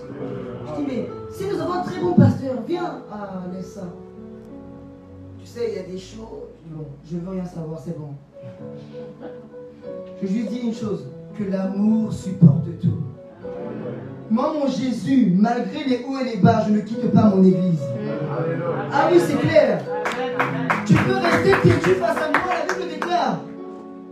Je 0.68 0.82
dis, 0.82 0.88
mais 0.88 1.10
si 1.32 1.48
nous 1.48 1.60
avons 1.60 1.74
un 1.74 1.82
très 1.82 2.00
bon 2.00 2.14
pasteur, 2.14 2.56
viens. 2.66 3.02
Ah, 3.12 3.44
laisse 3.54 3.74
ça. 3.74 3.84
Tu 5.48 5.60
sais, 5.60 5.70
il 5.70 5.76
y 5.78 5.80
a 5.80 5.84
des 5.84 5.98
choses. 5.98 6.50
Non, 6.70 6.86
je 7.10 7.18
veux 7.18 7.32
rien 7.32 7.46
savoir, 7.46 7.80
c'est 7.80 7.98
bon. 7.98 8.10
Je 10.22 10.28
lui 10.28 10.44
dis 10.44 10.60
une 10.60 10.74
chose, 10.74 11.08
que 11.38 11.44
l'amour 11.50 12.12
supporte 12.12 12.66
tout. 12.82 13.02
Moi, 14.30 14.54
mon 14.54 14.68
Jésus, 14.68 15.32
malgré 15.38 15.86
les 15.86 16.04
hauts 16.04 16.20
et 16.20 16.36
les 16.36 16.38
bas, 16.38 16.66
je 16.68 16.74
ne 16.74 16.82
quitte 16.82 17.14
pas 17.14 17.30
mon 17.34 17.42
église. 17.46 17.80
Ah 18.92 19.08
oui, 19.10 19.20
c'est 19.26 19.38
clair. 19.38 19.82
Tu 20.86 20.96
peux 20.96 21.16
rester 21.16 21.52
têtu 21.64 21.96
face 21.96 22.18
à 22.18 22.30
moi, 22.30 22.54
la 22.54 22.74
Bible 22.74 22.90
déclare. 22.90 23.40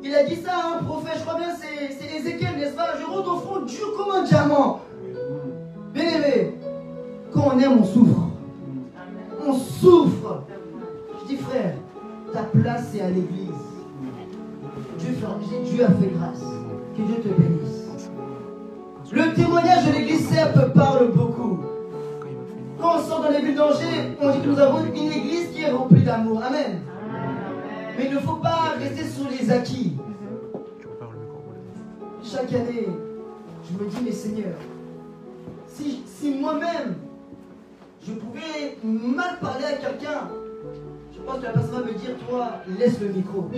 Il 0.03 0.15
a 0.15 0.23
dit 0.23 0.37
ça 0.37 0.51
à 0.53 0.77
un 0.79 0.83
prophète, 0.83 1.15
je 1.17 1.21
crois 1.25 1.37
bien, 1.37 1.49
c'est 1.53 2.17
Ézéchiel, 2.17 2.55
n'est-ce 2.57 2.75
pas? 2.75 2.93
Je 2.97 3.05
rentre 3.05 3.33
au 3.33 3.39
front 3.39 3.65
dur 3.65 3.93
comme 3.97 4.15
un 4.15 4.23
diamant. 4.23 4.79
Bien 5.93 6.05
quand 7.33 7.51
on 7.53 7.59
aime, 7.59 7.79
on 7.81 7.83
souffre. 7.83 8.21
On 9.45 9.53
souffre. 9.53 10.43
Dis, 11.27 11.37
frère, 11.37 11.73
ta 12.33 12.43
place 12.43 12.93
est 12.93 13.01
à 13.01 13.09
l'église. 13.09 13.49
Dieu, 14.99 15.09
Dieu 15.63 15.83
a 15.83 15.91
fait 15.91 16.11
grâce. 16.15 16.43
Que 16.95 17.01
Dieu 17.01 17.15
te 17.15 17.27
bénisse. 17.29 18.09
Le 19.11 19.33
témoignage 19.33 19.87
de 19.87 19.91
l'église 19.93 20.29
serbe 20.29 20.73
parle 20.73 21.11
beaucoup. 21.11 21.59
Quand 22.79 22.97
on 22.97 23.03
sort 23.03 23.23
dans 23.23 23.29
les 23.29 23.41
villes 23.41 23.55
d'Angers, 23.55 24.17
on 24.21 24.31
dit 24.31 24.41
que 24.41 24.47
nous 24.47 24.59
avons 24.59 24.85
une 24.85 25.11
église 25.11 25.49
qui 25.51 25.61
est 25.61 25.71
remplie 25.71 26.03
d'amour. 26.03 26.43
Amen. 26.43 26.81
Mais 27.97 28.05
il 28.05 28.13
ne 28.13 28.19
faut 28.19 28.35
pas 28.35 28.73
rester 28.77 29.05
sur 29.05 29.29
les 29.29 29.49
acquis. 29.49 29.97
Chaque 32.23 32.53
année, 32.53 32.89
je 33.67 33.83
me 33.83 33.89
dis, 33.89 33.97
mais 34.03 34.11
Seigneur, 34.11 34.55
si, 35.67 36.03
si 36.05 36.31
moi-même, 36.31 36.95
je 38.05 38.13
pouvais 38.13 38.77
mal 38.83 39.39
parler 39.39 39.65
à 39.65 39.73
quelqu'un, 39.73 40.29
je 41.25 41.31
pense 41.31 41.39
que 41.39 41.45
la 41.45 41.53
personne 41.53 41.71
va 41.71 41.91
me 41.91 41.97
dire, 41.97 42.15
toi, 42.29 42.51
laisse 42.77 43.01
le 43.01 43.07
micro. 43.07 43.49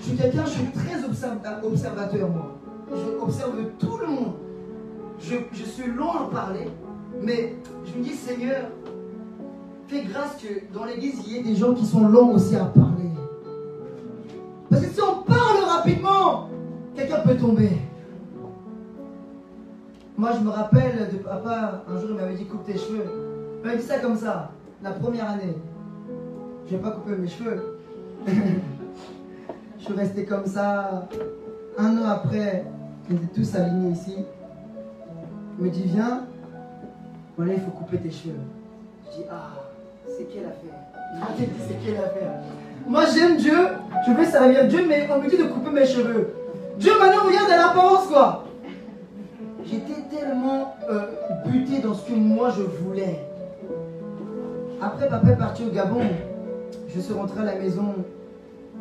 Je 0.00 0.04
suis 0.04 0.16
quelqu'un, 0.16 0.44
je 0.44 0.50
suis 0.50 0.70
très 0.72 1.04
observateur, 1.64 2.28
moi. 2.28 2.58
Je 2.90 3.22
observe 3.22 3.56
tout 3.78 3.96
le 3.98 4.06
monde. 4.08 4.34
Je, 5.18 5.36
je 5.52 5.64
suis 5.64 5.90
long 5.90 6.12
à 6.12 6.30
parler, 6.30 6.68
mais 7.22 7.56
je 7.86 7.98
me 7.98 8.04
dis, 8.04 8.12
Seigneur, 8.12 8.64
fais 9.86 10.02
grâce 10.02 10.36
que 10.36 10.72
dans 10.76 10.84
l'église, 10.84 11.14
il 11.26 11.32
y 11.32 11.38
ait 11.38 11.42
des 11.42 11.56
gens 11.56 11.72
qui 11.72 11.86
sont 11.86 12.06
longs 12.06 12.34
aussi 12.34 12.54
à 12.54 12.66
parler. 12.66 13.10
Parce 14.68 14.82
que 14.82 14.90
si 14.90 15.00
on 15.00 15.22
parle 15.22 15.64
rapidement, 15.66 16.50
quelqu'un 16.94 17.20
peut 17.20 17.36
tomber. 17.36 17.70
Moi, 20.18 20.30
je 20.38 20.44
me 20.44 20.50
rappelle 20.50 21.08
de 21.10 21.18
papa, 21.18 21.84
un 21.88 21.98
jour, 21.98 22.10
il 22.10 22.16
m'avait 22.16 22.34
dit 22.34 22.44
coupe 22.44 22.64
tes 22.64 22.76
cheveux. 22.76 23.04
Il 23.60 23.66
m'avait 23.66 23.78
dit 23.78 23.86
ça 23.86 23.98
comme 23.98 24.16
ça, 24.16 24.52
la 24.82 24.90
première 24.90 25.30
année. 25.30 25.54
Je 26.68 26.74
n'ai 26.74 26.82
pas 26.82 26.90
coupé 26.90 27.16
mes 27.16 27.28
cheveux. 27.28 27.78
je 28.26 29.84
suis 29.84 29.94
resté 29.94 30.24
comme 30.24 30.46
ça. 30.46 31.08
Un 31.76 31.96
an 31.98 32.08
après, 32.08 32.64
ils 33.10 33.16
étaient 33.16 33.34
tous 33.34 33.54
alignés 33.54 33.92
ici. 33.92 34.16
Il 35.58 35.64
me 35.64 35.70
dit, 35.70 35.84
viens. 35.86 36.24
Voilà, 37.36 37.54
il 37.54 37.60
faut 37.60 37.70
couper 37.70 37.98
tes 37.98 38.10
cheveux. 38.10 38.34
Je 39.06 39.18
dis, 39.18 39.24
ah, 39.30 39.50
c'est 40.06 40.24
quelle 40.24 40.46
affaire? 40.46 41.38
C'est 41.68 41.84
quelle 41.84 41.96
affaire? 41.96 42.32
Moi, 42.86 43.04
j'aime 43.14 43.36
Dieu, 43.36 43.56
je 44.06 44.12
veux 44.12 44.24
servir 44.24 44.66
Dieu, 44.68 44.84
mais 44.88 45.08
on 45.10 45.20
me 45.20 45.28
dit 45.28 45.38
de 45.38 45.44
couper 45.44 45.70
mes 45.70 45.86
cheveux. 45.86 46.34
Dieu 46.78 46.92
maintenant 46.98 47.24
regarde 47.26 47.48
l'apparence, 47.50 48.06
quoi. 48.06 48.44
J'étais 49.64 50.00
tellement 50.10 50.74
euh, 50.90 51.02
buté 51.46 51.80
dans 51.80 51.94
ce 51.94 52.08
que 52.08 52.14
moi 52.14 52.50
je 52.56 52.62
voulais. 52.62 53.27
Après, 54.80 55.08
papa 55.08 55.30
est 55.30 55.36
parti 55.36 55.64
au 55.64 55.70
Gabon. 55.70 56.00
Je 56.94 57.00
suis 57.00 57.12
rentré 57.12 57.40
à 57.40 57.44
la 57.44 57.56
maison. 57.56 57.94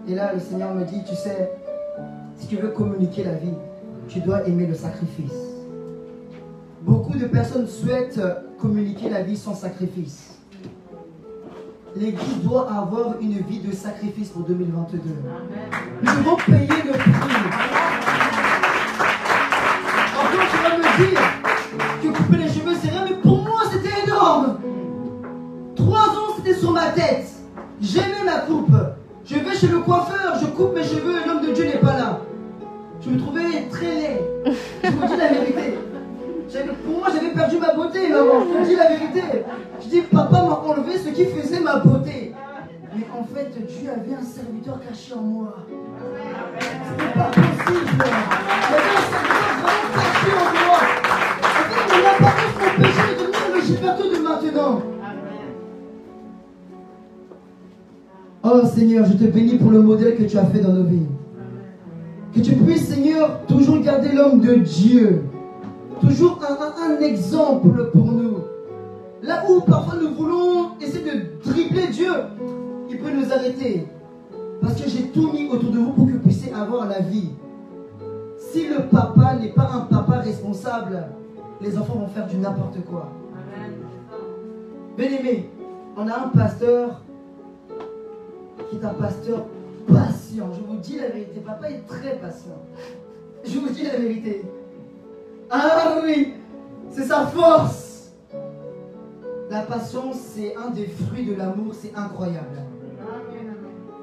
Et 0.07 0.13
là, 0.13 0.33
le 0.33 0.39
Seigneur 0.39 0.73
me 0.73 0.85
dit, 0.85 1.03
tu 1.07 1.15
sais, 1.15 1.51
si 2.37 2.47
tu 2.47 2.57
veux 2.57 2.69
communiquer 2.69 3.23
la 3.23 3.33
vie, 3.33 3.53
tu 4.07 4.19
dois 4.19 4.47
aimer 4.47 4.67
le 4.67 4.75
sacrifice. 4.75 5.33
Beaucoup 6.81 7.17
de 7.17 7.25
personnes 7.25 7.67
souhaitent 7.67 8.21
communiquer 8.59 9.09
la 9.09 9.23
vie 9.23 9.35
sans 9.35 9.55
sacrifice. 9.55 10.35
L'Église 11.95 12.43
doit 12.43 12.71
avoir 12.71 13.19
une 13.19 13.39
vie 13.39 13.59
de 13.59 13.73
sacrifice 13.73 14.29
pour 14.29 14.43
2022. 14.43 14.99
Nous 16.03 16.11
devons 16.11 16.35
payer 16.37 16.83
le 16.85 16.91
prix. 16.91 17.86
J'aimais 27.87 28.23
ma 28.25 28.39
coupe. 28.39 28.75
Je 29.25 29.35
vais 29.35 29.55
chez 29.55 29.67
le 29.67 29.79
coiffeur, 29.79 30.35
je 30.41 30.47
coupe 30.47 30.75
mes 30.75 30.83
cheveux 30.83 31.21
et 31.23 31.27
l'homme 31.27 31.45
de 31.45 31.53
Dieu 31.53 31.63
n'est 31.65 31.77
pas 31.77 31.97
là. 31.97 32.19
Je 33.01 33.09
me 33.09 33.17
trouvais 33.17 33.67
très 33.71 33.85
laid. 33.85 34.21
Je 34.83 34.89
vous 34.89 35.07
dis 35.07 35.15
la 35.15 35.27
vérité. 35.29 35.79
Pour 36.85 36.99
moi, 36.99 37.07
j'avais 37.13 37.31
perdu 37.33 37.57
ma 37.59 37.73
beauté, 37.73 38.09
maman. 38.09 38.41
Je 38.41 38.57
vous 38.57 38.65
dis 38.65 38.75
la 38.75 38.89
vérité. 38.89 39.21
Je 39.81 39.87
dis, 39.87 40.01
papa 40.01 40.41
m'a 40.41 40.59
enlevé 40.67 40.97
ce 40.97 41.09
qui 41.09 41.25
faisait 41.25 41.61
ma 41.61 41.77
beauté. 41.77 42.33
Mais 42.93 43.07
en 43.17 43.23
fait, 43.23 43.51
Dieu 43.65 43.89
avait 43.89 44.15
un 44.15 44.23
serviteur 44.23 44.79
caché 44.85 45.13
en 45.13 45.21
moi. 45.21 45.55
C'était 46.59 47.13
pas 47.17 47.29
possible. 47.29 48.03
Il 48.67 48.73
avait 48.73 48.95
un 48.97 49.03
serviteur 49.13 49.63
vraiment 49.63 49.87
caché 49.93 50.31
en 50.35 50.47
moi. 50.65 50.79
En 51.43 51.53
fait, 51.69 51.85
mon 51.93 52.03
apparence 52.09 52.55
m'empêchait 52.59 53.13
de 53.13 53.19
devenir 53.21 53.47
le 53.55 53.61
Gilberto 53.61 54.03
de 54.03 54.17
maintenant. 54.17 54.96
Oh 58.49 58.65
Seigneur, 58.65 59.05
je 59.05 59.13
te 59.13 59.25
bénis 59.25 59.57
pour 59.57 59.71
le 59.71 59.81
modèle 59.81 60.15
que 60.15 60.23
tu 60.23 60.37
as 60.37 60.45
fait 60.45 60.61
dans 60.61 60.71
nos 60.71 60.83
vies. 60.83 61.05
Que 62.33 62.39
tu 62.39 62.55
puisses, 62.55 62.87
Seigneur, 62.87 63.45
toujours 63.45 63.79
garder 63.81 64.13
l'homme 64.13 64.39
de 64.39 64.55
Dieu. 64.55 65.23
Toujours 65.99 66.39
un, 66.47 66.53
un, 66.53 66.95
un 66.95 66.99
exemple 67.01 67.89
pour 67.91 68.05
nous. 68.05 68.37
Là 69.21 69.43
où 69.49 69.59
parfois 69.61 69.95
nous 70.01 70.13
voulons 70.13 70.77
essayer 70.79 71.03
de 71.03 71.49
dribbler 71.49 71.87
Dieu, 71.91 72.11
il 72.89 72.97
peut 72.99 73.11
nous 73.11 73.33
arrêter. 73.33 73.85
Parce 74.61 74.81
que 74.81 74.89
j'ai 74.89 75.07
tout 75.09 75.29
mis 75.33 75.49
autour 75.49 75.71
de 75.71 75.79
vous 75.79 75.91
pour 75.91 76.07
que 76.07 76.13
vous 76.13 76.19
puissiez 76.19 76.53
avoir 76.53 76.87
la 76.87 76.99
vie. 76.99 77.31
Si 78.37 78.65
le 78.67 78.83
papa 78.89 79.35
n'est 79.41 79.51
pas 79.51 79.69
un 79.73 79.81
papa 79.93 80.19
responsable, 80.19 81.03
les 81.59 81.77
enfants 81.77 81.95
vont 81.95 82.07
faire 82.07 82.27
du 82.27 82.37
n'importe 82.37 82.77
quoi. 82.89 83.11
Bien 84.97 85.07
aimé, 85.07 85.49
on 85.97 86.07
a 86.07 86.13
un 86.13 86.27
pasteur 86.29 87.01
qui 88.69 88.77
est 88.77 88.85
un 88.85 88.93
pasteur 88.93 89.45
patient. 89.87 90.49
Je 90.53 90.61
vous 90.67 90.77
dis 90.77 90.97
la 90.97 91.07
vérité, 91.09 91.39
papa 91.45 91.69
est 91.69 91.85
très 91.87 92.15
patient. 92.17 92.57
Je 93.45 93.59
vous 93.59 93.69
dis 93.69 93.83
la 93.83 93.97
vérité. 93.97 94.43
Ah 95.49 95.99
oui, 96.03 96.33
c'est 96.91 97.03
sa 97.05 97.25
force. 97.27 98.11
La 99.49 99.61
patience, 99.61 100.17
c'est 100.19 100.55
un 100.57 100.71
des 100.71 100.87
fruits 100.87 101.25
de 101.25 101.33
l'amour, 101.35 101.73
c'est 101.73 101.93
incroyable. 101.95 102.63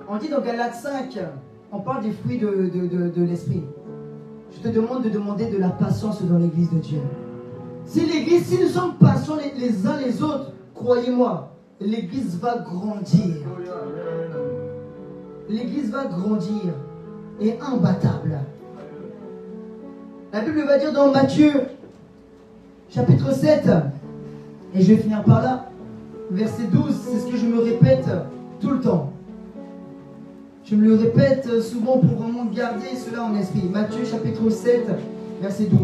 On 0.08 0.16
dit 0.16 0.28
dans 0.28 0.40
Galates 0.40 0.74
5, 0.74 1.18
on 1.72 1.80
parle 1.80 2.02
des 2.04 2.12
fruits 2.12 2.38
de, 2.38 2.46
de- 2.72 3.08
de- 3.10 3.22
l'esprit. 3.24 3.62
Je 4.52 4.60
te 4.66 4.72
demande 4.74 5.02
de 5.02 5.10
demander 5.10 5.46
de 5.46 5.58
la 5.58 5.68
patience 5.70 6.22
dans 6.22 6.38
l'église 6.38 6.70
de 6.70 6.78
Dieu. 6.78 7.00
Si 7.84 8.00
l'église, 8.06 8.46
si 8.46 8.58
nous 8.62 8.68
sommes 8.68 8.94
patients 8.94 9.36
les, 9.36 9.52
les 9.60 9.86
uns 9.86 9.98
les 9.98 10.22
autres, 10.22 10.52
croyez-moi, 10.74 11.50
l'église 11.80 12.38
va 12.38 12.58
grandir. 12.58 13.36
L'église 15.48 15.90
va 15.90 16.06
grandir 16.06 16.72
et 17.40 17.58
imbattable. 17.60 18.38
La 20.32 20.40
Bible 20.40 20.62
va 20.66 20.78
dire 20.78 20.92
dans 20.92 21.12
Matthieu, 21.12 21.52
chapitre 22.90 23.32
7, 23.32 23.68
et 24.74 24.82
je 24.82 24.94
vais 24.94 25.00
finir 25.00 25.22
par 25.22 25.42
là, 25.42 25.70
verset 26.30 26.64
12, 26.64 26.92
c'est 26.92 27.18
ce 27.20 27.26
que 27.26 27.36
je 27.36 27.46
me 27.46 27.60
répète 27.62 28.08
tout 28.60 28.70
le 28.70 28.80
temps. 28.80 29.12
Je 30.64 30.76
me 30.76 30.86
le 30.86 30.94
répète 30.94 31.60
souvent 31.60 31.98
pour 31.98 32.18
vraiment 32.18 32.46
garder 32.46 32.96
cela 32.96 33.24
en 33.24 33.36
esprit. 33.36 33.68
Matthieu 33.70 34.04
chapitre 34.04 34.48
7, 34.48 34.88
verset 35.42 35.64
12. 35.64 35.78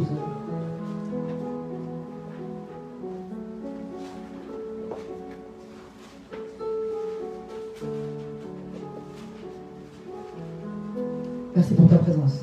Merci 11.61 11.75
pour 11.75 11.91
ta 11.91 11.97
présence. 11.97 12.39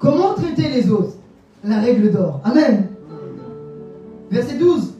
Comment 0.00 0.34
traiter 0.34 0.68
les 0.68 0.90
autres? 0.90 1.12
La 1.62 1.78
règle 1.78 2.10
d'or. 2.10 2.40
Amen. 2.42 2.88
Verset 4.32 4.58
12. 4.58 4.94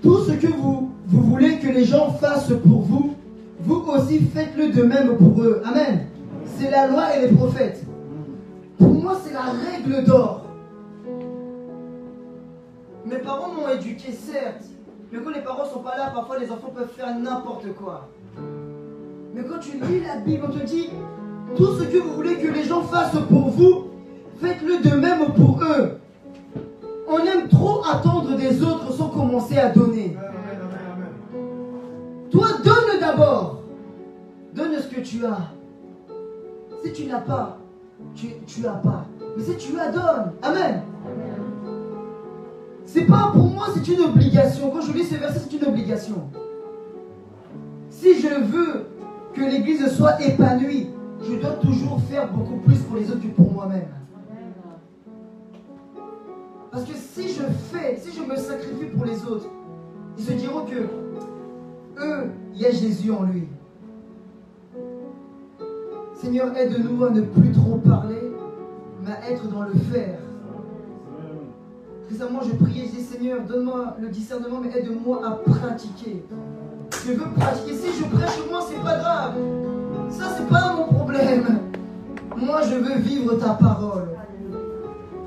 Tout 0.00 0.18
ce 0.18 0.32
que 0.34 0.46
vous, 0.46 0.92
vous 1.08 1.22
voulez 1.22 1.58
que 1.58 1.66
les 1.66 1.84
gens 1.84 2.12
fassent 2.12 2.52
pour 2.64 2.82
vous, 2.82 3.16
vous 3.58 3.82
aussi 3.88 4.20
faites-le 4.20 4.70
de 4.70 4.84
même 4.84 5.16
pour 5.16 5.42
eux. 5.42 5.60
Amen. 5.64 6.06
C'est 6.44 6.70
la 6.70 6.86
loi 6.86 7.16
et 7.16 7.26
les 7.26 7.34
prophètes. 7.34 7.84
Pour 8.78 8.92
moi, 8.92 9.18
c'est 9.24 9.32
la 9.32 9.46
règle 9.46 10.04
d'or. 10.06 10.44
Mes 13.06 13.18
parents 13.18 13.52
m'ont 13.52 13.74
éduqué, 13.74 14.12
certes. 14.12 14.66
Mais 15.10 15.18
quand 15.18 15.30
les 15.30 15.42
parents 15.42 15.64
sont 15.64 15.80
pas 15.80 15.96
là, 15.96 16.12
parfois 16.14 16.38
les 16.38 16.48
enfants 16.48 16.70
peuvent 16.72 16.92
faire 16.96 17.18
n'importe 17.18 17.74
quoi. 17.76 18.08
Mais 19.34 19.42
quand 19.42 19.58
tu 19.58 19.72
lis 19.72 20.04
la 20.06 20.18
Bible, 20.18 20.44
on 20.48 20.56
te 20.56 20.64
dit 20.64 20.90
tout 21.56 21.74
ce 21.78 21.84
que 21.84 21.98
vous 21.98 22.14
voulez 22.14 22.36
que 22.36 22.48
les 22.48 22.64
gens 22.64 22.82
fassent 22.82 23.18
pour 23.28 23.50
vous, 23.50 23.86
faites-le 24.40 24.88
de 24.88 24.96
même 24.96 25.32
pour 25.34 25.60
eux. 25.62 25.98
On 27.08 27.18
aime 27.18 27.48
trop 27.48 27.82
attendre 27.84 28.36
des 28.36 28.62
autres 28.62 28.92
sans 28.92 29.08
commencer 29.08 29.58
à 29.58 29.70
donner. 29.70 30.16
Toi, 32.30 32.46
donne 32.64 33.00
d'abord. 33.00 33.62
Donne 34.54 34.72
ce 34.80 34.94
que 34.94 35.00
tu 35.00 35.24
as. 35.24 35.52
Si 36.84 36.92
tu 36.92 37.06
n'as 37.06 37.20
pas, 37.20 37.58
tu, 38.14 38.28
tu 38.46 38.66
as 38.66 38.72
pas. 38.72 39.06
Mais 39.36 39.42
si 39.42 39.56
tu 39.56 39.78
as, 39.78 39.90
donne. 39.90 40.32
Amen. 40.42 40.82
C'est 42.84 43.04
pas 43.04 43.30
pour 43.32 43.50
moi, 43.50 43.66
c'est 43.74 43.86
une 43.88 44.00
obligation. 44.00 44.70
Quand 44.70 44.80
je 44.80 44.92
lis 44.92 45.04
ce 45.04 45.16
verset, 45.16 45.40
c'est 45.48 45.56
une 45.56 45.68
obligation. 45.68 46.28
Si 47.90 48.20
je 48.20 48.28
veux 48.28 48.86
que 49.34 49.40
l'église 49.40 49.86
soit 49.96 50.20
épanouie, 50.22 50.88
je 51.22 51.34
dois 51.36 51.50
toujours 51.52 52.00
faire 52.02 52.32
beaucoup 52.32 52.56
plus 52.58 52.78
pour 52.78 52.96
les 52.96 53.10
autres 53.10 53.22
que 53.22 53.28
pour 53.28 53.52
moi-même. 53.52 53.88
Parce 56.70 56.84
que 56.84 56.94
si 56.94 57.28
je 57.28 57.42
fais, 57.72 57.96
si 57.96 58.12
je 58.12 58.22
me 58.22 58.36
sacrifie 58.36 58.86
pour 58.94 59.04
les 59.04 59.24
autres, 59.24 59.46
ils 60.18 60.24
se 60.24 60.32
diront 60.32 60.64
que 60.64 60.76
eux, 62.02 62.30
il 62.54 62.60
y 62.60 62.66
a 62.66 62.70
Jésus 62.70 63.10
en 63.10 63.22
lui. 63.22 63.48
Seigneur, 66.14 66.56
aide-nous 66.56 67.04
à 67.04 67.10
ne 67.10 67.22
plus 67.22 67.52
trop 67.52 67.76
parler, 67.76 68.32
mais 69.02 69.12
à 69.12 69.30
être 69.30 69.48
dans 69.48 69.62
le 69.62 69.74
faire. 69.74 70.18
Récemment, 72.08 72.40
je 72.42 72.54
priais, 72.56 72.86
je 72.86 72.96
dis 72.96 73.02
Seigneur, 73.02 73.40
donne-moi 73.42 73.96
le 74.00 74.08
discernement, 74.08 74.60
mais 74.62 74.70
aide-moi 74.78 75.20
à 75.26 75.30
pratiquer. 75.32 76.24
Je 77.04 77.12
veux 77.12 77.30
pratiquer. 77.30 77.74
Si 77.74 77.98
je 77.98 78.04
prêche 78.04 78.38
moi, 78.50 78.60
c'est 78.66 78.82
pas 78.82 78.98
grave. 78.98 79.34
Ça, 80.10 80.36
c'est 80.36 80.48
pas 80.48 80.74
mon 80.74 80.84
problème. 80.84 80.95
Moi, 82.36 82.60
je 82.68 82.74
veux 82.76 82.98
vivre 82.98 83.34
ta 83.36 83.50
parole. 83.54 84.08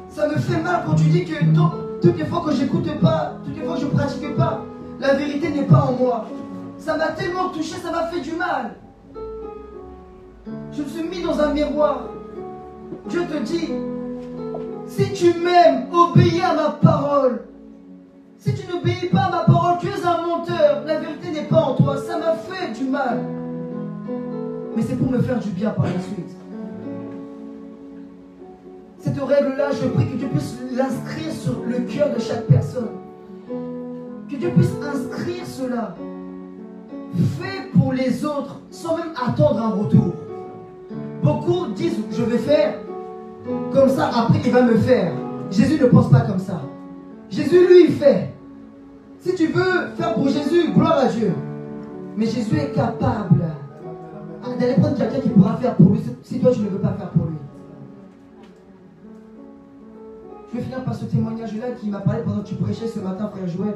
Ça 0.09 0.27
me 0.27 0.35
fait 0.37 0.61
mal 0.61 0.83
quand 0.85 0.95
tu 0.95 1.05
dis 1.05 1.25
que 1.25 1.43
tout- 1.53 1.71
toutes 2.01 2.17
les 2.17 2.25
fois 2.25 2.43
que 2.45 2.53
j'écoute 2.53 2.99
pas, 2.99 3.33
toutes 3.45 3.57
les 3.57 3.63
fois 3.65 3.75
que 3.75 3.81
je 3.81 3.85
pratique 3.87 4.35
pas, 4.35 4.61
la 4.99 5.13
vérité 5.15 5.49
n'est 5.49 5.63
pas 5.65 5.85
en 5.89 5.93
moi. 5.93 6.25
Ça 6.77 6.97
m'a 6.97 7.07
tellement 7.09 7.49
touché, 7.49 7.75
ça 7.77 7.91
m'a 7.91 8.03
fait 8.07 8.21
du 8.21 8.33
mal. 8.33 8.75
Je 10.71 10.81
me 10.83 10.87
suis 10.87 11.03
mis 11.03 11.21
dans 11.21 11.39
un 11.39 11.53
miroir. 11.53 12.05
Dieu 13.09 13.21
te 13.25 13.37
dit, 13.43 13.69
si 14.87 15.13
tu 15.13 15.39
m'aimes, 15.39 15.87
obéis 15.93 16.41
à 16.41 16.53
ma 16.53 16.69
parole. 16.71 17.41
Si 18.37 18.53
tu 18.53 18.67
n'obéis 18.71 19.09
pas 19.11 19.23
à 19.23 19.29
ma 19.31 19.43
parole, 19.43 19.77
tu 19.79 19.87
es 19.87 20.05
un 20.05 20.25
menteur. 20.25 20.83
La 20.85 20.99
vérité 20.99 21.31
n'est 21.31 21.47
pas 21.47 21.61
en 21.61 21.73
toi. 21.75 21.97
Ça 21.97 22.17
m'a 22.17 22.33
fait 22.35 22.71
du 22.71 22.85
mal. 22.89 23.19
Mais 24.79 24.85
c'est 24.87 24.95
pour 24.95 25.11
me 25.11 25.21
faire 25.21 25.39
du 25.39 25.49
bien 25.49 25.71
par 25.71 25.83
la 25.83 25.99
suite. 25.99 26.33
Cette 28.99 29.19
règle-là, 29.19 29.71
je 29.73 29.89
prie 29.89 30.05
que 30.05 30.15
Dieu 30.15 30.29
puisse 30.29 30.55
l'inscrire 30.71 31.33
sur 31.33 31.63
le 31.67 31.79
cœur 31.79 32.15
de 32.15 32.19
chaque 32.21 32.47
personne. 32.47 32.87
Que 34.29 34.37
Dieu 34.37 34.49
puisse 34.55 34.71
inscrire 34.81 35.45
cela. 35.45 35.95
Fais 37.41 37.77
pour 37.77 37.91
les 37.91 38.23
autres 38.23 38.61
sans 38.71 38.95
même 38.95 39.11
attendre 39.21 39.61
un 39.61 39.71
retour. 39.71 40.13
Beaucoup 41.23 41.73
disent 41.75 41.99
je 42.11 42.23
vais 42.23 42.37
faire, 42.37 42.75
comme 43.73 43.89
ça 43.89 44.09
après 44.15 44.39
il 44.45 44.51
va 44.53 44.61
me 44.61 44.77
faire. 44.77 45.11
Jésus 45.51 45.77
ne 45.77 45.87
pense 45.87 46.09
pas 46.09 46.21
comme 46.21 46.39
ça. 46.39 46.61
Jésus 47.29 47.67
lui 47.67 47.83
il 47.89 47.91
fait. 47.95 48.33
Si 49.19 49.35
tu 49.35 49.47
veux 49.47 49.89
faire 49.97 50.13
pour 50.13 50.29
Jésus, 50.29 50.71
gloire 50.73 50.99
à 50.99 51.07
Dieu. 51.07 51.33
Mais 52.15 52.27
Jésus 52.27 52.55
est 52.55 52.71
capable 52.73 53.43
d'aller 54.59 54.73
prendre 54.75 54.95
quelqu'un 54.97 55.19
qui 55.19 55.29
pourra 55.29 55.55
faire 55.57 55.75
pour 55.75 55.91
lui 55.91 55.99
si 56.23 56.39
toi 56.39 56.51
tu 56.51 56.61
ne 56.61 56.69
veux 56.69 56.79
pas 56.79 56.93
faire 56.93 57.09
pour 57.11 57.25
lui. 57.25 57.35
Je 60.51 60.57
vais 60.57 60.63
finir 60.63 60.83
par 60.83 60.95
ce 60.95 61.05
témoignage-là 61.05 61.71
qui 61.79 61.89
m'a 61.89 61.99
parlé 61.99 62.21
pendant 62.23 62.41
que 62.41 62.47
tu 62.47 62.55
prêchais 62.55 62.87
ce 62.87 62.99
matin, 62.99 63.29
frère 63.29 63.47
Joël. 63.47 63.75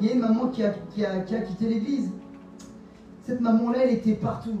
Il 0.00 0.06
y 0.06 0.10
a 0.10 0.14
une 0.14 0.20
maman 0.20 0.48
qui 0.48 0.64
a, 0.64 0.70
qui 0.92 1.04
a- 1.04 1.20
qui 1.20 1.34
a 1.36 1.40
quitté 1.42 1.68
l'église. 1.68 2.10
Cette 3.22 3.40
maman-là, 3.40 3.84
elle 3.84 3.94
était 3.94 4.14
partout. 4.14 4.56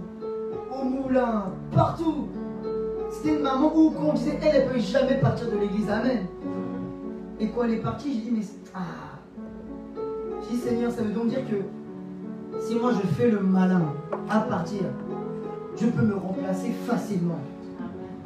Au 0.70 0.84
moulin, 0.84 1.46
partout. 1.74 2.28
C'était 3.10 3.36
une 3.36 3.42
maman 3.42 3.72
où, 3.76 3.92
on 4.00 4.12
disait, 4.12 4.38
elle, 4.40 4.48
elle 4.54 4.68
ne 4.68 4.72
peut 4.72 4.78
jamais 4.78 5.16
partir 5.18 5.50
de 5.50 5.56
l'église. 5.58 5.90
Amen. 5.90 6.26
Et 7.40 7.48
quand 7.48 7.64
elle 7.64 7.72
est 7.74 7.76
partie, 7.82 8.12
j'ai 8.14 8.20
dit, 8.20 8.30
mais. 8.32 8.44
Ah. 8.72 8.80
J'ai 10.48 10.56
dit, 10.56 10.60
Seigneur, 10.62 10.92
ça 10.92 11.02
veut 11.02 11.12
donc 11.12 11.26
dire 11.28 11.40
que 11.48 11.56
si 12.60 12.76
moi 12.76 12.92
je 12.92 13.06
fais 13.08 13.28
le 13.30 13.40
malin 13.40 13.82
à 14.30 14.40
partir, 14.40 14.82
Dieu 15.76 15.88
peut 15.88 16.04
me 16.04 16.14
remplacer 16.14 16.72
facilement. 16.86 17.40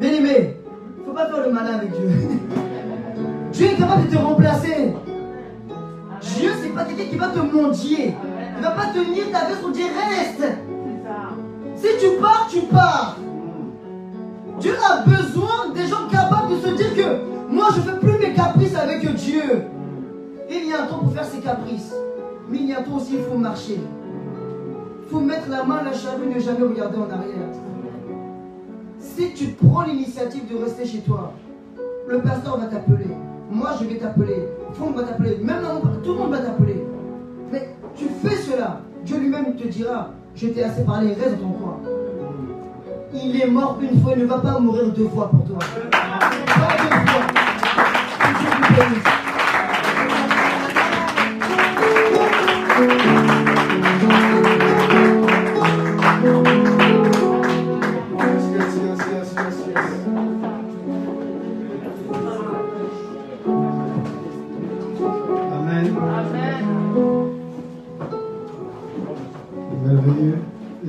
Bien 0.00 0.12
aimé, 0.12 0.56
il 0.96 1.00
ne 1.00 1.06
faut 1.06 1.12
pas 1.12 1.26
faire 1.26 1.46
le 1.46 1.52
malin 1.52 1.74
avec 1.74 1.90
Dieu. 1.92 2.10
Dieu 3.52 3.66
est 3.66 3.76
capable 3.76 4.06
de 4.08 4.14
te 4.14 4.18
remplacer. 4.18 4.94
Dieu, 6.20 6.50
c'est 6.60 6.68
pas 6.70 6.84
quelqu'un 6.84 7.04
qui 7.04 7.16
va 7.16 7.28
te 7.28 7.38
mendier. 7.38 8.14
Il 8.56 8.58
ne 8.58 8.62
va 8.62 8.70
pas 8.72 8.86
tenir 8.86 9.30
ta 9.30 9.46
veste, 9.46 9.60
on 9.64 9.70
dit 9.70 9.82
reste. 9.82 10.44
Si 11.76 11.88
tu 12.00 12.20
pars, 12.20 12.48
tu 12.50 12.60
pars. 12.62 13.16
Dieu 14.60 14.74
a 14.90 15.02
besoin 15.02 15.72
des 15.74 15.86
gens 15.86 16.08
capables 16.10 16.54
de 16.54 16.66
se 16.66 16.74
dire 16.74 16.94
que 16.94 17.52
moi 17.52 17.68
je 17.74 17.80
fais 17.80 17.98
plus 17.98 18.18
mes 18.18 18.32
caprices 18.32 18.74
avec 18.74 19.14
Dieu. 19.14 19.62
Il 20.50 20.68
y 20.68 20.72
a 20.72 20.82
un 20.82 20.86
temps 20.86 20.98
pour 20.98 21.12
faire 21.12 21.24
ses 21.24 21.38
caprices. 21.38 21.92
Mais 22.48 22.58
il 22.58 22.66
y 22.66 22.72
a 22.72 22.80
un 22.80 22.82
temps 22.82 22.96
aussi, 22.96 23.14
il 23.14 23.24
faut 23.24 23.38
marcher. 23.38 23.80
Il 25.06 25.12
faut 25.12 25.20
mettre 25.20 25.48
la 25.48 25.62
main 25.62 25.76
à 25.76 25.84
la 25.84 25.92
charrue, 25.92 26.26
ne 26.26 26.40
jamais 26.40 26.66
regarder 26.66 26.96
en 26.96 27.08
arrière. 27.08 27.46
Si 28.98 29.32
tu 29.34 29.52
prends 29.52 29.82
l'initiative 29.82 30.50
de 30.50 30.56
rester 30.56 30.84
chez 30.84 30.98
toi, 30.98 31.32
le 32.08 32.18
pasteur 32.18 32.58
va 32.58 32.66
t'appeler. 32.66 33.06
Moi, 33.48 33.70
je 33.80 33.84
vais 33.86 33.98
t'appeler. 33.98 34.48
monde 34.80 34.96
va 34.96 35.04
t'appeler. 35.04 35.38
Même 35.38 35.62
là, 35.62 35.80
tout 36.02 36.12
le 36.12 36.18
monde 36.18 36.32
va 36.32 36.38
t'appeler. 36.38 36.84
Mais 37.52 37.68
tu 37.94 38.06
fais 38.20 38.34
cela. 38.34 38.80
Dieu 39.04 39.18
lui-même 39.18 39.54
te 39.54 39.68
dira, 39.68 40.10
je 40.34 40.48
t'ai 40.48 40.64
assez 40.64 40.84
parlé, 40.84 41.14
reste 41.14 41.40
dans 41.40 41.50
ton 41.50 41.52
coin. 41.52 41.78
Il 43.14 43.40
est 43.40 43.46
mort 43.46 43.78
une 43.80 44.02
fois, 44.02 44.14
il 44.16 44.22
ne 44.22 44.26
va 44.26 44.38
pas 44.38 44.58
mourir 44.58 44.92
deux 44.92 45.06
fois 45.08 45.30
pour 45.30 45.44
toi. 45.44 45.58
Pas 45.92 46.18
deux 46.82 46.90
fois. 47.06 47.22
Que 48.18 48.28
Dieu 48.40 48.50
bénisse. 52.80 53.25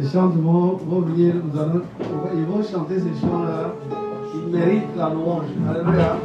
Les 0.08 0.14
chants 0.14 0.30
vont, 0.30 0.78
vont 0.78 1.02
venir, 1.02 1.34
nous 1.36 1.60
allons, 1.60 1.82
ils 2.34 2.46
vont 2.46 2.64
chanter 2.64 2.98
ces 2.98 3.20
chants-là. 3.20 3.74
Ils 4.34 4.56
méritent 4.58 4.96
la 4.96 5.10
louange. 5.10 5.48
Alléluia. 5.70 6.16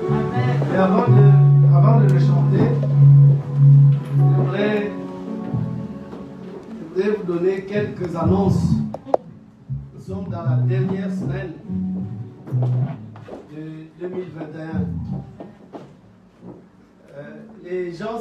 Et 0.73 0.77
avant 0.77 1.09
de, 1.09 1.75
avant 1.77 2.01
de 2.01 2.05
les 2.13 2.21
chanter, 2.21 2.65
je 4.17 4.23
voudrais, 4.23 4.93
je 6.79 6.95
voudrais 6.95 7.11
vous 7.11 7.25
donner 7.25 7.65
quelques 7.65 8.15
annonces. 8.15 8.63
Nous 9.95 10.01
sommes 10.01 10.29
dans 10.29 10.45
la 10.45 10.59
dernière 10.59 11.11
semaine 11.11 11.55
de 13.51 14.07
2021. 14.07 14.63
Euh, 17.17 17.23
les 17.65 17.93
gens 17.93 18.21